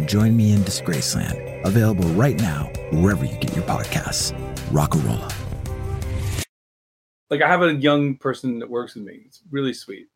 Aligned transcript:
and 0.00 0.08
join 0.08 0.34
me 0.34 0.52
in 0.52 0.60
Disgraceland. 0.60 1.64
Available 1.64 2.08
right 2.10 2.38
now, 2.38 2.70
wherever 2.90 3.24
you 3.24 3.36
get 3.36 3.54
your 3.54 3.64
podcasts. 3.64 4.32
Rockarola. 4.70 5.30
Like 7.28 7.42
I 7.42 7.48
have 7.48 7.62
a 7.62 7.74
young 7.74 8.16
person 8.16 8.58
that 8.58 8.70
works 8.70 8.94
with 8.94 9.04
me. 9.04 9.22
It's 9.26 9.42
really 9.50 9.74
sweet. 9.74 10.08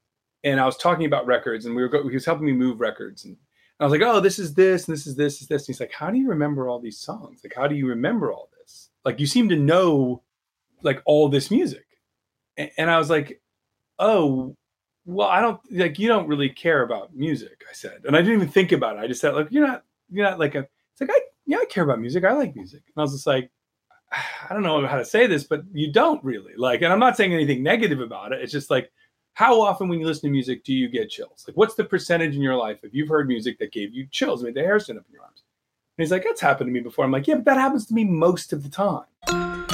And 0.42 0.58
I 0.58 0.66
was 0.66 0.76
talking 0.76 1.06
about 1.06 1.26
records, 1.26 1.66
and 1.66 1.76
we 1.76 1.82
were 1.82 1.88
go- 1.88 2.08
he 2.08 2.14
was 2.14 2.24
helping 2.24 2.46
me 2.46 2.52
move 2.52 2.80
records, 2.80 3.24
and 3.24 3.36
I 3.78 3.84
was 3.84 3.92
like, 3.92 4.02
"Oh, 4.02 4.20
this 4.20 4.38
is 4.38 4.52
this, 4.54 4.88
and 4.88 4.96
this 4.96 5.06
is 5.06 5.16
this, 5.16 5.40
is 5.40 5.48
this." 5.48 5.62
And 5.62 5.66
he's 5.74 5.80
like, 5.80 5.92
"How 5.92 6.10
do 6.10 6.18
you 6.18 6.28
remember 6.28 6.68
all 6.68 6.80
these 6.80 6.98
songs? 6.98 7.40
Like, 7.42 7.54
how 7.54 7.66
do 7.66 7.74
you 7.74 7.86
remember 7.86 8.32
all 8.32 8.50
this? 8.58 8.90
Like, 9.04 9.20
you 9.20 9.26
seem 9.26 9.48
to 9.48 9.56
know, 9.56 10.22
like, 10.82 11.00
all 11.06 11.28
this 11.28 11.50
music." 11.50 11.86
And, 12.56 12.70
and 12.76 12.90
I 12.90 12.98
was 12.98 13.08
like, 13.08 13.40
"Oh, 13.98 14.54
well, 15.06 15.28
I 15.28 15.40
don't 15.40 15.60
like 15.70 15.98
you 15.98 16.08
don't 16.08 16.28
really 16.28 16.48
care 16.48 16.82
about 16.82 17.14
music." 17.14 17.62
I 17.68 17.74
said, 17.74 18.02
and 18.04 18.16
I 18.16 18.20
didn't 18.20 18.34
even 18.34 18.48
think 18.48 18.72
about 18.72 18.96
it. 18.96 19.00
I 19.00 19.06
just 19.06 19.20
said, 19.20 19.34
"Like, 19.34 19.48
you're 19.50 19.66
not, 19.66 19.84
you're 20.10 20.24
not 20.24 20.38
like 20.38 20.54
a." 20.54 20.60
It's 20.92 21.00
like 21.00 21.10
I, 21.10 21.20
yeah, 21.46 21.58
I 21.58 21.64
care 21.66 21.84
about 21.84 22.00
music. 22.00 22.24
I 22.24 22.32
like 22.32 22.54
music, 22.54 22.82
and 22.86 23.00
I 23.00 23.02
was 23.02 23.12
just 23.12 23.26
like, 23.26 23.50
I 24.12 24.52
don't 24.52 24.62
know 24.62 24.86
how 24.86 24.98
to 24.98 25.04
say 25.04 25.26
this, 25.26 25.44
but 25.44 25.62
you 25.72 25.92
don't 25.92 26.22
really 26.24 26.54
like. 26.56 26.82
And 26.82 26.92
I'm 26.92 26.98
not 26.98 27.16
saying 27.16 27.32
anything 27.32 27.62
negative 27.62 28.00
about 28.00 28.32
it. 28.32 28.40
It's 28.40 28.52
just 28.52 28.70
like 28.70 28.90
how 29.34 29.60
often 29.60 29.88
when 29.88 29.98
you 29.98 30.06
listen 30.06 30.28
to 30.28 30.32
music 30.32 30.64
do 30.64 30.72
you 30.72 30.88
get 30.88 31.10
chills? 31.10 31.44
Like, 31.46 31.56
what's 31.56 31.74
the 31.74 31.84
percentage 31.84 32.36
in 32.36 32.40
your 32.40 32.56
life 32.56 32.78
if 32.82 32.94
you've 32.94 33.08
heard 33.08 33.28
music 33.28 33.58
that 33.58 33.72
gave 33.72 33.92
you 33.92 34.06
chills, 34.06 34.42
made 34.42 34.54
the 34.54 34.60
hair 34.60 34.78
stand 34.78 34.98
up 34.98 35.06
in 35.08 35.12
your 35.12 35.22
arms? 35.22 35.42
And 35.98 36.04
he's 36.04 36.12
like, 36.12 36.24
that's 36.24 36.40
happened 36.40 36.68
to 36.68 36.72
me 36.72 36.80
before. 36.80 37.04
I'm 37.04 37.10
like, 37.10 37.26
yeah, 37.26 37.34
but 37.36 37.44
that 37.46 37.58
happens 37.58 37.86
to 37.86 37.94
me 37.94 38.04
most 38.04 38.52
of 38.52 38.62
the 38.62 38.68
time. 38.68 39.73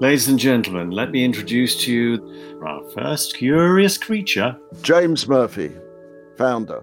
Ladies 0.00 0.28
and 0.28 0.38
gentlemen, 0.38 0.92
let 0.92 1.10
me 1.10 1.22
introduce 1.22 1.78
to 1.84 1.92
you 1.92 2.62
our 2.64 2.82
first 2.88 3.36
curious 3.36 3.98
creature. 3.98 4.56
James 4.80 5.28
Murphy, 5.28 5.70
founder, 6.38 6.82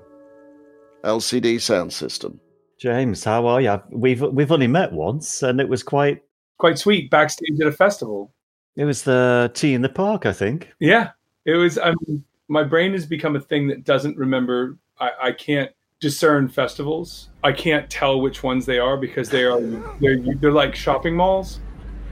LCD 1.04 1.60
Sound 1.60 1.92
System. 1.92 2.40
James, 2.78 3.24
how 3.24 3.48
are 3.48 3.60
you? 3.60 3.82
We've 3.90 4.22
we've 4.22 4.52
only 4.52 4.68
met 4.68 4.94
once, 4.94 5.42
and 5.42 5.60
it 5.60 5.68
was 5.68 5.82
quite. 5.82 6.22
Quite 6.60 6.78
sweet 6.78 7.10
backstage 7.10 7.60
at 7.60 7.66
a 7.66 7.72
festival. 7.72 8.32
It 8.76 8.86
was 8.86 9.02
the 9.02 9.52
T 9.56 9.74
in 9.74 9.82
the 9.82 9.90
Park, 9.90 10.28
I 10.28 10.32
think. 10.32 10.72
Yeah, 10.80 11.10
it 11.46 11.56
was. 11.56 11.80
I 11.80 11.96
mean, 12.06 12.24
my 12.50 12.64
brain 12.64 12.94
has 12.94 13.08
become 13.08 13.36
a 13.36 13.42
thing 13.42 13.68
that 13.70 13.84
doesn't 13.84 14.16
remember. 14.16 14.78
I, 15.00 15.10
I 15.24 15.32
can't 15.32 15.72
discern 16.00 16.50
festivals. 16.50 17.30
I 17.44 17.52
can't 17.52 17.90
tell 17.90 18.22
which 18.22 18.44
ones 18.44 18.68
they 18.68 18.78
are 18.78 18.96
because 18.96 19.32
they 19.32 19.44
are 19.44 19.60
they're 20.00 20.20
they're 20.40 20.52
like 20.52 20.76
shopping 20.76 21.16
malls. 21.16 21.62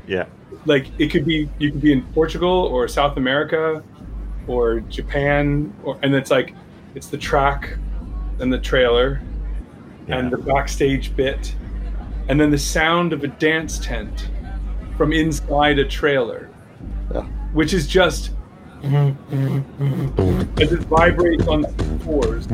Yeah. 0.07 0.25
Like 0.65 0.87
it 0.99 1.09
could 1.09 1.25
be 1.25 1.49
you 1.59 1.71
could 1.71 1.81
be 1.81 1.91
in 1.91 2.01
Portugal 2.13 2.49
or 2.49 2.87
South 2.87 3.17
America 3.17 3.83
or 4.47 4.79
Japan 4.81 5.73
or 5.83 5.97
and 6.03 6.13
it's 6.15 6.31
like 6.31 6.53
it's 6.95 7.07
the 7.07 7.17
track 7.17 7.77
and 8.39 8.51
the 8.51 8.59
trailer 8.59 9.21
and 10.07 10.31
the 10.31 10.37
backstage 10.37 11.15
bit 11.15 11.55
and 12.29 12.39
then 12.39 12.51
the 12.51 12.57
sound 12.57 13.11
of 13.13 13.23
a 13.23 13.27
dance 13.27 13.79
tent 13.79 14.29
from 14.97 15.11
inside 15.13 15.79
a 15.79 15.85
trailer 15.85 16.49
Yeah. 17.13 17.23
which 17.53 17.73
is 17.73 17.87
just 17.87 18.31
as 18.83 20.71
it 20.71 20.79
vibrates 20.81 21.47
on 21.47 21.61
the 21.61 21.99
floors. 22.03 22.47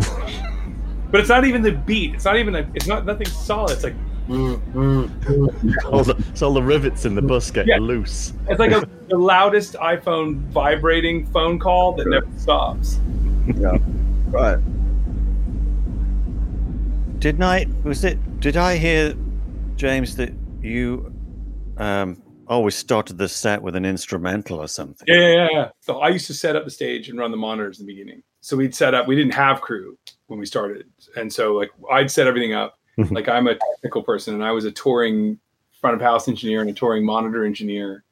But 1.11 1.19
it's 1.19 1.29
not 1.29 1.43
even 1.43 1.61
the 1.61 1.73
beat. 1.73 2.15
It's 2.15 2.23
not 2.23 2.37
even 2.37 2.55
a, 2.55 2.69
it's 2.73 2.87
not 2.87 3.05
nothing 3.05 3.27
solid. 3.27 3.71
It's 3.71 3.83
like 3.83 3.95
all 4.29 6.03
the, 6.03 6.15
it's 6.29 6.41
all 6.41 6.53
the 6.53 6.61
rivets 6.63 7.05
in 7.05 7.15
the 7.15 7.21
bus 7.21 7.51
getting 7.51 7.69
Yeah. 7.69 7.79
loose. 7.79 8.33
it's 8.49 8.59
like 8.59 8.71
a, 8.71 8.87
the 9.09 9.17
loudest 9.17 9.73
iphone 9.75 10.37
vibrating 10.51 11.25
phone 11.27 11.59
call 11.59 11.93
that 11.93 12.07
never 12.07 12.27
stops 12.37 12.99
Yeah. 13.55 13.77
Right. 14.27 14.59
Didn't 17.19 17.43
I? 17.43 17.67
Was 17.83 18.03
it? 18.03 18.39
Did 18.39 18.57
I 18.57 18.77
hear, 18.77 19.13
James, 19.75 20.15
that 20.15 20.33
you 20.61 21.13
um, 21.77 22.21
always 22.47 22.73
started 22.75 23.17
the 23.19 23.27
set 23.29 23.61
with 23.61 23.75
an 23.75 23.85
instrumental 23.85 24.59
or 24.59 24.67
something? 24.67 25.05
Yeah, 25.07 25.27
yeah, 25.27 25.47
yeah. 25.51 25.69
So 25.81 25.99
I 25.99 26.09
used 26.09 26.25
to 26.27 26.33
set 26.33 26.55
up 26.55 26.63
the 26.65 26.71
stage 26.71 27.09
and 27.09 27.19
run 27.19 27.29
the 27.29 27.37
monitors 27.37 27.79
in 27.79 27.85
the 27.85 27.93
beginning. 27.93 28.23
So 28.39 28.57
we'd 28.57 28.73
set 28.73 28.95
up. 28.95 29.07
We 29.07 29.15
didn't 29.15 29.35
have 29.35 29.61
crew 29.61 29.97
when 30.27 30.39
we 30.39 30.47
started, 30.47 30.87
and 31.15 31.31
so 31.31 31.53
like 31.53 31.69
I'd 31.91 32.09
set 32.09 32.25
everything 32.25 32.53
up. 32.53 32.79
Like 32.97 33.27
I'm 33.27 33.47
a 33.47 33.55
technical 33.55 34.03
person, 34.03 34.33
and 34.33 34.43
I 34.43 34.51
was 34.51 34.65
a 34.65 34.71
touring 34.71 35.39
front 35.79 35.95
of 35.95 36.01
house 36.01 36.27
engineer 36.27 36.61
and 36.61 36.69
a 36.69 36.73
touring 36.73 37.05
monitor 37.05 37.43
engineer. 37.43 38.03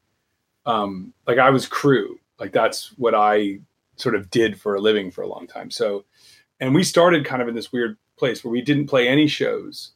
Um, 0.65 1.13
like 1.27 1.37
I 1.37 1.49
was 1.49 1.65
crew. 1.67 2.19
Like 2.39 2.51
that's 2.51 2.97
what 2.97 3.13
I 3.13 3.59
sort 3.95 4.15
of 4.15 4.29
did 4.29 4.59
for 4.59 4.75
a 4.75 4.81
living 4.81 5.11
for 5.11 5.21
a 5.21 5.27
long 5.27 5.45
time. 5.47 5.69
So, 5.69 6.05
and 6.59 6.73
we 6.73 6.83
started 6.83 7.25
kind 7.25 7.41
of 7.41 7.47
in 7.47 7.55
this 7.55 7.71
weird 7.71 7.97
place 8.17 8.43
where 8.43 8.51
we 8.51 8.61
didn't 8.61 8.87
play 8.87 9.07
any 9.07 9.27
shows. 9.27 9.91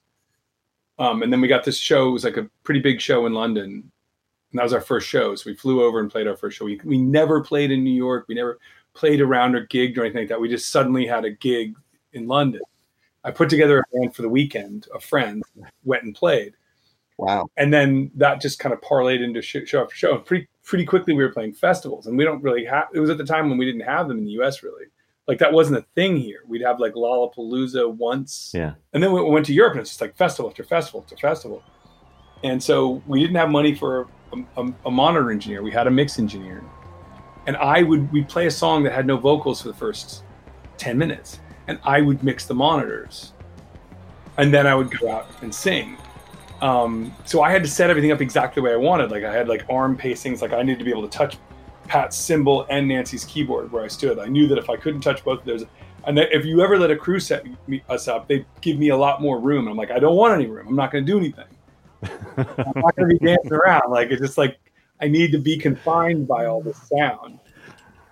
Um, 1.00 1.24
and 1.24 1.34
then 1.34 1.42
we 1.42 1.48
got 1.48 1.64
this 1.64 1.78
show. 1.78 2.10
It 2.10 2.12
was 2.12 2.24
like 2.24 2.38
a 2.38 2.50
pretty 2.64 2.80
big 2.80 3.02
show 3.02 3.26
in 3.26 3.34
London, 3.34 3.92
and 4.52 4.60
that 4.60 4.64
was 4.64 4.74
our 4.74 4.82
first 4.82 5.08
show. 5.08 5.36
So 5.36 5.50
we 5.50 5.56
flew 5.56 5.84
over 5.84 6.00
and 6.00 6.12
played 6.12 6.28
our 6.28 6.38
first 6.38 6.58
show. 6.58 6.66
We, 6.66 6.80
we 6.84 6.98
never 6.98 7.42
played 7.42 7.72
in 7.72 7.84
New 7.84 7.94
York. 7.94 8.26
We 8.28 8.36
never 8.36 8.60
played 8.94 9.22
around 9.22 9.56
or 9.56 9.66
gigged 9.68 9.98
or 9.98 10.02
anything 10.02 10.22
like 10.22 10.30
that. 10.30 10.40
We 10.40 10.50
just 10.50 10.70
suddenly 10.70 11.08
had 11.08 11.26
a 11.26 11.32
gig 11.32 11.76
in 12.14 12.28
London. 12.28 12.62
I 13.24 13.32
put 13.32 13.50
together 13.50 13.80
a 13.80 13.98
band 13.98 14.16
for 14.16 14.22
the 14.22 14.30
weekend. 14.30 14.88
A 14.94 15.00
friend 15.00 15.44
went 15.84 16.04
and 16.04 16.14
played, 16.16 16.54
Wow. 17.18 17.48
and 17.58 17.74
then 17.74 18.12
that 18.16 18.42
just 18.42 18.60
kind 18.60 18.74
of 18.74 18.82
parlayed 18.82 19.24
into 19.24 19.42
sh- 19.42 19.66
show 19.66 19.84
after 19.84 19.96
show. 19.96 20.16
And 20.16 20.26
pretty 20.26 20.48
pretty 20.64 20.86
quickly, 20.86 21.14
we 21.14 21.24
were 21.24 21.32
playing 21.32 21.54
festivals, 21.54 22.08
and 22.08 22.18
we 22.18 22.24
don't 22.24 22.42
really 22.44 22.66
have. 22.66 22.88
It 22.94 23.00
was 23.00 23.10
at 23.10 23.18
the 23.18 23.26
time 23.26 23.50
when 23.50 23.58
we 23.58 23.66
didn't 23.66 23.82
have 23.82 24.08
them 24.08 24.18
in 24.20 24.26
the 24.26 24.32
U.S. 24.32 24.62
Really, 24.64 24.86
like 25.28 25.40
that 25.40 25.54
wasn't 25.54 25.78
a 25.78 25.86
thing 25.96 26.18
here. 26.18 26.40
We'd 26.48 26.62
have 26.64 26.80
like 26.80 26.94
Lollapalooza 26.94 27.94
once, 27.96 28.52
Yeah. 28.54 28.74
and 28.94 29.02
then 29.02 29.12
we 29.14 29.22
went 29.22 29.46
to 29.48 29.54
Europe, 29.54 29.74
and 29.74 29.82
it's 29.82 29.92
just 29.92 30.02
like 30.02 30.16
festival 30.18 30.50
after 30.50 30.64
festival 30.64 31.02
after 31.02 31.16
festival. 31.18 31.64
And 32.44 32.62
so 32.62 33.02
we 33.08 33.22
didn't 33.22 33.38
have 33.38 33.50
money 33.50 33.74
for 33.74 34.10
a, 34.34 34.62
a, 34.62 34.74
a 34.88 34.92
monitor 34.92 35.32
engineer. 35.32 35.64
We 35.64 35.72
had 35.72 35.88
a 35.88 35.92
mix 35.92 36.20
engineer, 36.20 36.62
and 37.48 37.56
I 37.56 37.84
would 37.84 38.12
we'd 38.12 38.28
play 38.28 38.48
a 38.48 38.52
song 38.52 38.84
that 38.84 38.92
had 38.92 39.08
no 39.08 39.16
vocals 39.16 39.62
for 39.62 39.70
the 39.70 39.74
first 39.74 40.24
ten 40.78 40.98
minutes, 40.98 41.40
and 41.68 41.80
I 41.84 42.02
would 42.02 42.24
mix 42.24 42.46
the 42.46 42.54
monitors, 42.54 43.34
and 44.38 44.54
then 44.54 44.68
I 44.68 44.76
would 44.76 44.98
go 45.00 45.12
out 45.12 45.28
and 45.42 45.54
sing. 45.54 45.98
Um, 46.62 47.14
so 47.26 47.42
I 47.42 47.52
had 47.52 47.64
to 47.64 47.70
set 47.70 47.90
everything 47.90 48.12
up 48.12 48.22
exactly 48.22 48.62
the 48.62 48.66
way 48.66 48.74
I 48.74 48.78
wanted. 48.78 49.12
Like 49.12 49.24
I 49.24 49.34
had 49.34 49.48
like 49.48 49.66
arm 49.70 49.98
pacings. 49.98 50.42
Like 50.42 50.54
I 50.54 50.62
needed 50.64 50.80
to 50.80 50.86
be 50.86 50.92
able 50.92 51.02
to 51.02 51.10
touch 51.10 51.38
Pat's 51.88 52.16
cymbal 52.16 52.66
and 52.70 52.88
Nancy's 52.88 53.26
keyboard 53.26 53.72
where 53.72 53.84
I 53.84 53.88
stood. 53.88 54.18
I 54.18 54.28
knew 54.28 54.48
that 54.48 54.58
if 54.58 54.70
I 54.70 54.78
couldn't 54.78 55.02
touch 55.02 55.24
both 55.24 55.40
of 55.40 55.46
those, 55.46 55.66
and 56.06 56.18
that 56.18 56.32
if 56.32 56.46
you 56.46 56.62
ever 56.62 56.78
let 56.78 56.92
a 56.92 56.96
crew 56.96 57.20
set 57.20 57.46
me, 57.68 57.84
us 57.90 58.08
up, 58.08 58.28
they 58.28 58.46
give 58.62 58.78
me 58.78 58.90
a 58.90 58.98
lot 58.98 59.22
more 59.22 59.40
room. 59.40 59.68
I'm 59.68 59.78
like, 59.78 59.92
I 59.92 60.00
don't 60.00 60.16
want 60.16 60.34
any 60.34 60.48
room. 60.48 60.68
I'm 60.68 60.76
not 60.76 60.92
going 60.92 61.06
to 61.06 61.12
do 61.12 61.18
anything. 61.18 61.46
I'm 62.38 62.82
not 62.82 62.96
going 62.96 63.10
to 63.10 63.18
be 63.18 63.26
dancing 63.26 63.54
around. 63.54 63.92
Like 63.92 64.12
it's 64.12 64.22
just 64.22 64.38
like 64.38 64.58
I 65.02 65.08
need 65.08 65.32
to 65.34 65.38
be 65.38 65.58
confined 65.58 66.28
by 66.28 66.46
all 66.46 66.62
this 66.62 66.80
sound. 66.88 67.40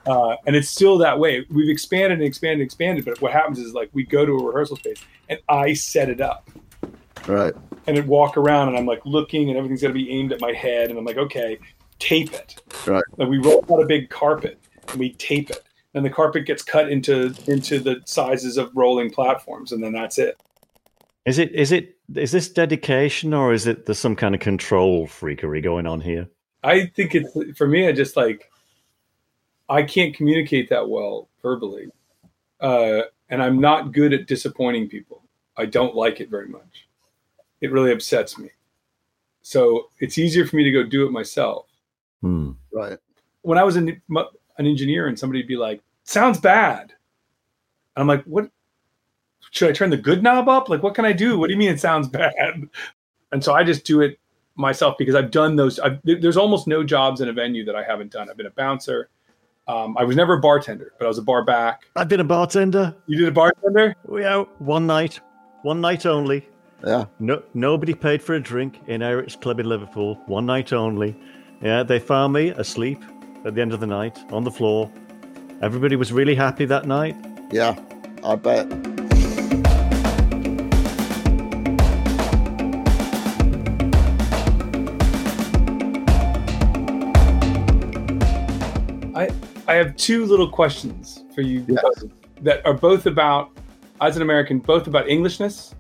Uh, 0.06 0.36
and 0.46 0.56
it's 0.56 0.70
still 0.70 0.98
that 0.98 1.20
way. 1.20 1.46
We've 1.50 1.70
expanded 1.70 2.14
and 2.20 2.24
expanded 2.24 2.60
and 2.60 2.66
expanded, 2.66 3.06
but 3.06 3.22
what 3.22 3.32
happens 3.32 3.60
is 3.60 3.74
like 3.74 3.90
we 3.94 4.04
go 4.04 4.26
to 4.26 4.32
a 4.32 4.44
rehearsal 4.44 4.78
space 4.78 5.04
and 5.30 5.40
I 5.48 5.74
set 5.74 6.10
it 6.10 6.22
up 6.22 6.50
Right. 7.28 7.54
and 7.88 7.98
then 7.98 8.08
walk 8.08 8.36
around 8.38 8.70
and 8.70 8.78
I'm 8.78 8.86
like 8.88 9.06
looking 9.06 9.50
and 9.50 9.58
everything's 9.58 9.82
gonna 9.82 9.94
be 9.94 10.10
aimed 10.12 10.32
at 10.34 10.42
my 10.42 10.54
head 10.54 10.90
and 10.90 10.98
I'm 10.98 11.06
like, 11.06 11.18
okay, 11.18 11.60
tape 12.00 12.34
it. 12.34 12.56
Right. 12.88 13.04
Like 13.18 13.30
we 13.30 13.38
roll 13.38 13.64
out 13.72 13.82
a 13.82 13.86
big 13.86 14.10
carpet 14.10 14.60
and 14.90 15.00
we 15.00 15.14
tape 15.14 15.50
it. 15.52 15.64
And 15.94 16.04
the 16.06 16.10
carpet 16.10 16.46
gets 16.46 16.64
cut 16.64 16.90
into 16.90 17.34
into 17.48 17.80
the 17.80 18.02
sizes 18.06 18.58
of 18.58 18.72
rolling 18.74 19.12
platforms 19.12 19.72
and 19.72 19.84
then 19.84 19.92
that's 19.94 20.18
it. 20.18 20.36
Is 21.26 21.38
it 21.38 21.52
is 21.52 21.72
it 21.72 21.98
is 22.16 22.32
this 22.32 22.50
dedication 22.50 23.34
or 23.34 23.54
is 23.54 23.68
it 23.68 23.86
there's 23.86 24.00
some 24.00 24.16
kind 24.16 24.34
of 24.34 24.42
control 24.42 25.06
freakery 25.08 25.62
going 25.62 25.86
on 25.86 26.02
here? 26.02 26.28
I 26.64 26.88
think 26.96 27.14
it's 27.14 27.58
for 27.58 27.68
me. 27.68 27.88
I 27.88 27.92
just 27.92 28.16
like 28.18 28.51
I 29.72 29.84
can't 29.84 30.14
communicate 30.14 30.70
that 30.70 30.88
well 30.88 31.30
verbally, 31.42 31.88
uh, 32.60 33.04
and 33.30 33.42
I'm 33.42 33.60
not 33.60 33.94
good 33.94 34.12
at 34.12 34.28
disappointing 34.28 34.90
people. 34.90 35.24
I 35.56 35.66
don't 35.66 35.96
like 35.96 36.20
it 36.20 36.30
very 36.30 36.50
much. 36.50 36.90
It 37.62 37.72
really 37.72 37.94
upsets 37.94 38.38
me. 38.38 38.50
So 39.44 39.88
it's 40.00 40.18
easier 40.18 40.46
for 40.46 40.58
me 40.58 40.64
to 40.66 40.72
go 40.72 40.84
do 40.84 41.06
it 41.06 41.12
myself. 41.12 41.68
Hmm. 42.22 42.52
Right. 42.74 42.98
When 43.44 43.58
I 43.58 43.64
was 43.64 43.78
an, 43.78 44.02
an 44.10 44.68
engineer, 44.68 45.08
and 45.08 45.18
somebody'd 45.18 45.48
be 45.48 45.56
like, 45.56 45.82
"Sounds 46.04 46.40
bad," 46.40 46.94
I'm 47.96 48.08
like, 48.08 48.26
"What? 48.26 48.52
Should 49.52 49.70
I 49.70 49.74
turn 49.74 49.90
the 49.90 49.98
good 49.98 50.22
knob 50.22 50.50
up? 50.50 50.68
Like, 50.68 50.84
what 50.84 50.96
can 50.96 51.06
I 51.06 51.14
do? 51.14 51.40
What 51.40 51.48
do 51.48 51.54
you 51.54 51.60
mean 51.60 51.72
it 51.72 51.80
sounds 51.80 52.10
bad?" 52.10 52.68
And 53.32 53.42
so 53.42 53.54
I 53.54 53.64
just 53.64 53.86
do 53.86 54.02
it 54.02 54.20
myself 54.58 54.98
because 54.98 55.16
I've 55.16 55.32
done 55.32 55.56
those. 55.56 55.80
I've, 55.80 56.00
there's 56.04 56.36
almost 56.36 56.68
no 56.68 56.84
jobs 56.84 57.22
in 57.22 57.30
a 57.30 57.34
venue 57.34 57.64
that 57.64 57.76
I 57.76 57.84
haven't 57.84 58.12
done. 58.12 58.30
I've 58.30 58.36
been 58.36 58.48
a 58.48 58.52
bouncer. 58.52 59.10
Um, 59.72 59.96
I 59.98 60.04
was 60.04 60.18
never 60.18 60.34
a 60.34 60.40
bartender, 60.42 60.92
but 61.00 61.06
I 61.06 61.08
was 61.08 61.18
a 61.18 61.22
bar 61.22 61.46
back. 61.46 61.84
I've 61.96 62.10
been 62.10 62.20
a 62.20 62.26
bartender. 62.26 62.94
You 63.08 63.20
did 63.20 63.30
a 63.30 63.32
bartender? 63.32 63.96
Yeah, 64.12 64.44
one 64.60 64.86
night, 64.86 65.22
one 65.62 65.80
night 65.80 66.06
only. 66.06 66.46
Yeah. 66.86 67.06
No, 67.20 67.42
nobody 67.54 67.94
paid 67.94 68.22
for 68.22 68.36
a 68.36 68.40
drink 68.42 68.82
in 68.88 69.02
Eric's 69.02 69.38
Club 69.38 69.62
in 69.62 69.70
Liverpool. 69.70 70.16
One 70.26 70.46
night 70.46 70.74
only. 70.74 71.16
Yeah, 71.62 71.84
they 71.84 72.00
found 72.00 72.34
me 72.34 72.50
asleep 72.50 73.02
at 73.46 73.56
the 73.56 73.62
end 73.62 73.72
of 73.72 73.80
the 73.80 73.88
night 73.88 74.20
on 74.32 74.44
the 74.44 74.52
floor. 74.52 74.92
Everybody 75.62 75.96
was 75.96 76.12
really 76.12 76.36
happy 76.36 76.66
that 76.66 76.86
night. 76.86 77.16
Yeah. 77.52 77.80
I 78.26 78.36
bet. 78.36 78.91
I 89.68 89.76
have 89.76 89.96
two 89.96 90.26
little 90.26 90.50
questions 90.50 91.24
for 91.34 91.42
you 91.42 91.66
Yes. 91.68 92.04
that 92.42 92.66
are 92.66 92.74
both 92.74 93.06
about, 93.06 93.52
as 94.02 94.16
an 94.16 94.22
American, 94.22 94.60
both 94.60 94.88
about 94.88 95.08
Englishness, 95.08 95.76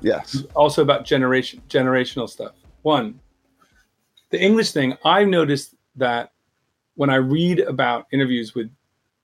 Yes. 0.00 0.44
also 0.54 0.82
about 0.82 1.04
generation 1.04 1.62
generational 1.68 2.28
stuff. 2.28 2.54
One, 2.82 3.18
the 4.30 4.40
English 4.40 4.72
thing. 4.72 4.96
I've 5.04 5.28
noticed 5.28 5.74
that 5.96 6.32
when 6.94 7.10
I 7.10 7.16
read 7.16 7.60
about 7.60 8.06
interviews 8.12 8.54
with 8.54 8.70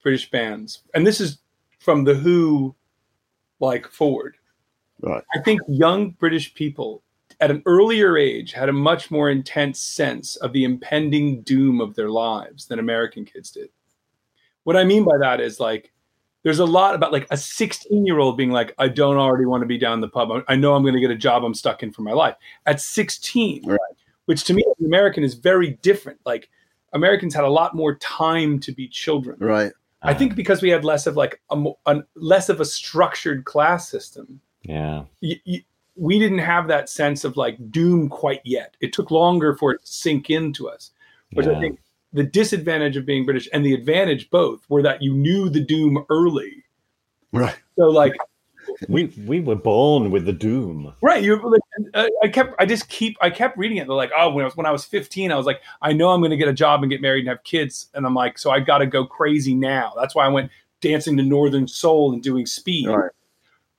British 0.03 0.31
bands, 0.31 0.83
and 0.95 1.07
this 1.07 1.21
is 1.21 1.39
from 1.79 2.05
the 2.05 2.15
Who, 2.15 2.75
like 3.61 3.87
forward. 3.89 4.37
Right. 5.01 5.23
I 5.35 5.41
think 5.41 5.61
young 5.69 6.11
British 6.11 6.55
people 6.55 7.03
at 7.41 7.51
an 7.51 7.63
earlier 7.67 8.17
age 8.17 8.53
had 8.53 8.69
a 8.69 8.73
much 8.73 9.11
more 9.11 9.31
intense 9.31 9.79
sense 9.81 10.37
of 10.37 10.53
the 10.53 10.65
impending 10.65 11.43
doom 11.43 11.81
of 11.81 11.95
their 11.95 12.09
lives 12.11 12.67
than 12.67 12.79
American 12.79 13.25
kids 13.25 13.51
did. 13.51 13.69
What 14.69 14.76
I 14.76 14.85
mean 14.85 15.03
by 15.03 15.17
that 15.19 15.41
is 15.41 15.59
like, 15.61 15.91
there's 16.43 16.59
a 16.59 16.67
lot 16.67 16.94
about 16.94 17.11
like 17.11 17.26
a 17.31 17.38
16 17.38 18.05
year 18.05 18.19
old 18.19 18.37
being 18.37 18.50
like, 18.50 18.75
I 18.76 18.88
don't 18.88 19.17
already 19.17 19.47
want 19.47 19.62
to 19.62 19.67
be 19.67 19.79
down 19.79 20.03
the 20.03 20.09
pub. 20.09 20.29
I 20.47 20.56
know 20.56 20.75
I'm 20.75 20.82
going 20.82 20.93
to 20.93 21.00
get 21.00 21.11
a 21.11 21.17
job 21.17 21.43
I'm 21.43 21.55
stuck 21.55 21.82
in 21.82 21.91
for 21.91 22.03
my 22.03 22.12
life 22.12 22.37
at 22.67 22.79
16, 22.79 23.65
Right. 23.67 23.79
which 24.26 24.44
to 24.44 24.53
me, 24.53 24.62
as 24.70 24.79
an 24.79 24.85
American, 24.85 25.25
is 25.25 25.32
very 25.32 25.79
different. 25.81 26.20
Like, 26.26 26.50
Americans 26.93 27.35
had 27.35 27.44
a 27.44 27.49
lot 27.49 27.75
more 27.75 27.94
time 27.94 28.61
to 28.61 28.70
be 28.73 28.87
children. 28.88 29.38
Right. 29.41 29.73
I 30.03 30.12
think 30.12 30.35
because 30.37 30.61
we 30.61 30.69
had 30.69 30.85
less 30.85 31.06
of 31.06 31.17
like 31.17 31.41
a, 31.49 31.56
mo- 31.56 31.79
a 31.87 32.03
less 32.14 32.50
of 32.50 32.61
a 32.61 32.67
structured 32.67 33.47
class 33.47 33.88
system 33.88 34.38
Yeah. 34.64 35.05
y- 35.23 35.41
y- 35.47 35.64
we 35.97 36.19
didn't 36.19 36.41
have 36.41 36.69
that 36.69 36.91
sense 36.91 37.25
of 37.25 37.38
like 37.38 37.56
doom 37.71 38.11
quite 38.11 38.43
yet. 38.44 38.76
It 38.82 38.93
took 38.93 39.11
longer 39.11 39.56
for 39.56 39.73
it 39.73 39.81
to 39.82 39.91
sink 39.91 40.29
into 40.29 40.69
us. 40.69 40.91
Which 41.32 41.47
I 41.47 41.59
think 41.59 41.81
the 42.13 42.25
disadvantage 42.25 42.97
of 42.97 43.05
being 43.07 43.25
British 43.25 43.49
and 43.53 43.65
the 43.65 43.75
advantage 43.75 44.31
both 44.31 44.61
were 44.69 44.83
that 44.83 45.03
you 45.03 45.13
knew 45.15 45.49
the 45.49 45.61
doom 45.61 46.05
early. 46.11 46.65
Right. 47.33 47.57
So 47.77 47.85
like, 47.89 48.15
We 48.89 49.07
we 49.27 49.41
were 49.41 49.57
born 49.57 50.11
with 50.11 50.25
the 50.27 50.33
doom. 50.33 50.95
right, 51.03 51.23
you 51.23 51.37
like, 51.43 51.61
I- 51.95 52.11
I 52.25 52.29
kept, 52.29 52.55
I 52.59 52.67
just 52.67 52.89
keep, 52.89 53.17
I 53.21 53.31
kept 53.31 53.57
reading 53.59 53.79
it. 53.79 53.87
They're 53.87 53.97
like, 53.97 54.11
oh, 54.17 54.31
when 54.31 54.43
I 54.45 54.47
was 54.47 54.57
when 54.57 54.67
I 54.67 54.71
was 54.71 54.85
15, 54.85 55.33
I 55.33 55.37
was 55.37 55.47
like, 55.47 55.61
I 55.83 55.93
know 55.93 56.11
I'm 56.11 56.21
going 56.21 56.31
to 56.31 56.37
get 56.37 56.49
a 56.49 56.53
job 56.53 56.83
and 56.83 56.91
get 56.91 57.01
married 57.01 57.21
and 57.21 57.29
have 57.29 57.43
kids, 57.45 57.89
and 57.95 58.05
I'm 58.07 58.15
like, 58.15 58.39
so 58.39 58.51
I 58.51 58.61
got 58.61 58.79
to 58.79 58.87
go 58.87 59.05
crazy 59.07 59.55
now. 59.55 59.93
That's 59.97 60.15
why 60.15 60.25
I 60.27 60.29
went 60.29 60.51
dancing 60.81 61.17
to 61.17 61.23
Northern 61.23 61.67
Soul 61.67 62.13
and 62.13 62.23
doing 62.23 62.47
speed. 62.47 62.89
Right. 62.89 63.11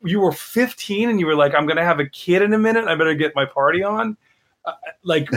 you 0.03 0.19
were 0.19 0.31
15 0.31 1.09
and 1.09 1.19
you 1.19 1.25
were 1.27 1.35
like, 1.35 1.53
I'm 1.55 1.65
going 1.65 1.77
to 1.77 1.83
have 1.83 1.99
a 1.99 2.05
kid 2.09 2.41
in 2.41 2.53
a 2.53 2.59
minute. 2.59 2.85
I 2.87 2.95
better 2.95 3.13
get 3.13 3.35
my 3.35 3.45
party 3.45 3.83
on. 3.83 4.17
Uh, 4.65 4.73
like, 5.03 5.29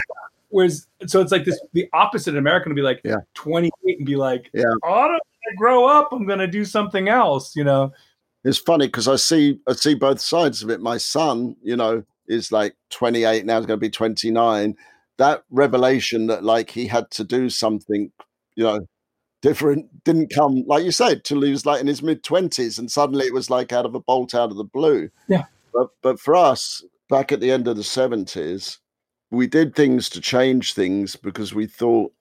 whereas, 0.53 0.87
so 1.07 1.21
it's 1.21 1.33
like 1.33 1.45
this, 1.45 1.61
the 1.73 1.89
opposite 1.93 2.37
American 2.37 2.71
would 2.71 2.77
be 2.77 2.83
like 2.83 3.01
Yeah. 3.05 3.17
28 3.35 3.99
and 3.99 4.07
be 4.07 4.17
like, 4.17 4.51
Yeah. 4.55 4.65
oh, 4.85 4.89
I 4.91 5.19
grow 5.57 5.87
up. 5.87 6.11
I'm 6.13 6.27
going 6.27 6.39
to 6.39 6.47
do 6.47 6.65
something 6.65 7.09
else, 7.09 7.57
you 7.57 7.65
know? 7.65 7.93
It's 8.45 8.59
funny 8.59 8.87
because 8.87 9.09
I 9.09 9.17
see 9.17 9.59
I 9.69 9.73
see 9.73 9.95
both 9.95 10.21
sides 10.21 10.63
of 10.63 10.71
it. 10.71 10.81
My 10.81 10.97
son, 10.99 11.57
you 11.63 11.77
know, 11.77 12.05
is 12.29 12.51
like 12.51 12.75
28 12.91 13.45
now. 13.47 13.59
He's 13.59 13.67
going 13.67 13.79
to 13.79 13.85
be 13.85 13.91
29. 13.91 14.77
That 15.19 15.45
revelation 15.51 16.27
that 16.27 16.43
like 16.43 16.71
he 16.71 16.87
had 16.87 17.11
to 17.13 17.25
do 17.25 17.49
something, 17.51 18.11
you 18.57 18.65
know, 18.65 18.81
different 19.43 20.05
didn't 20.05 20.33
come 20.33 20.65
like 20.67 20.85
you 20.85 20.93
said 20.93 21.25
till 21.25 21.43
he 21.43 21.51
was 21.51 21.67
like 21.67 21.81
in 21.81 21.87
his 21.87 22.03
mid 22.03 22.23
20s, 22.25 22.79
and 22.79 22.91
suddenly 22.91 23.27
it 23.27 23.35
was 23.35 23.51
like 23.51 23.73
out 23.73 23.87
of 23.87 23.95
a 23.95 24.01
bolt 24.01 24.35
out 24.35 24.51
of 24.51 24.57
the 24.57 24.65
blue. 24.65 25.09
Yeah. 25.29 25.45
But 25.73 25.89
but 26.03 26.19
for 26.19 26.35
us, 26.35 26.85
back 27.09 27.31
at 27.31 27.41
the 27.41 27.51
end 27.53 27.69
of 27.69 27.77
the 27.77 27.83
70s, 27.83 28.79
we 29.33 29.47
did 29.47 29.75
things 29.75 30.11
to 30.11 30.21
change 30.21 30.75
things 30.75 31.17
because 31.17 31.55
we 31.55 31.67
thought 31.67 32.13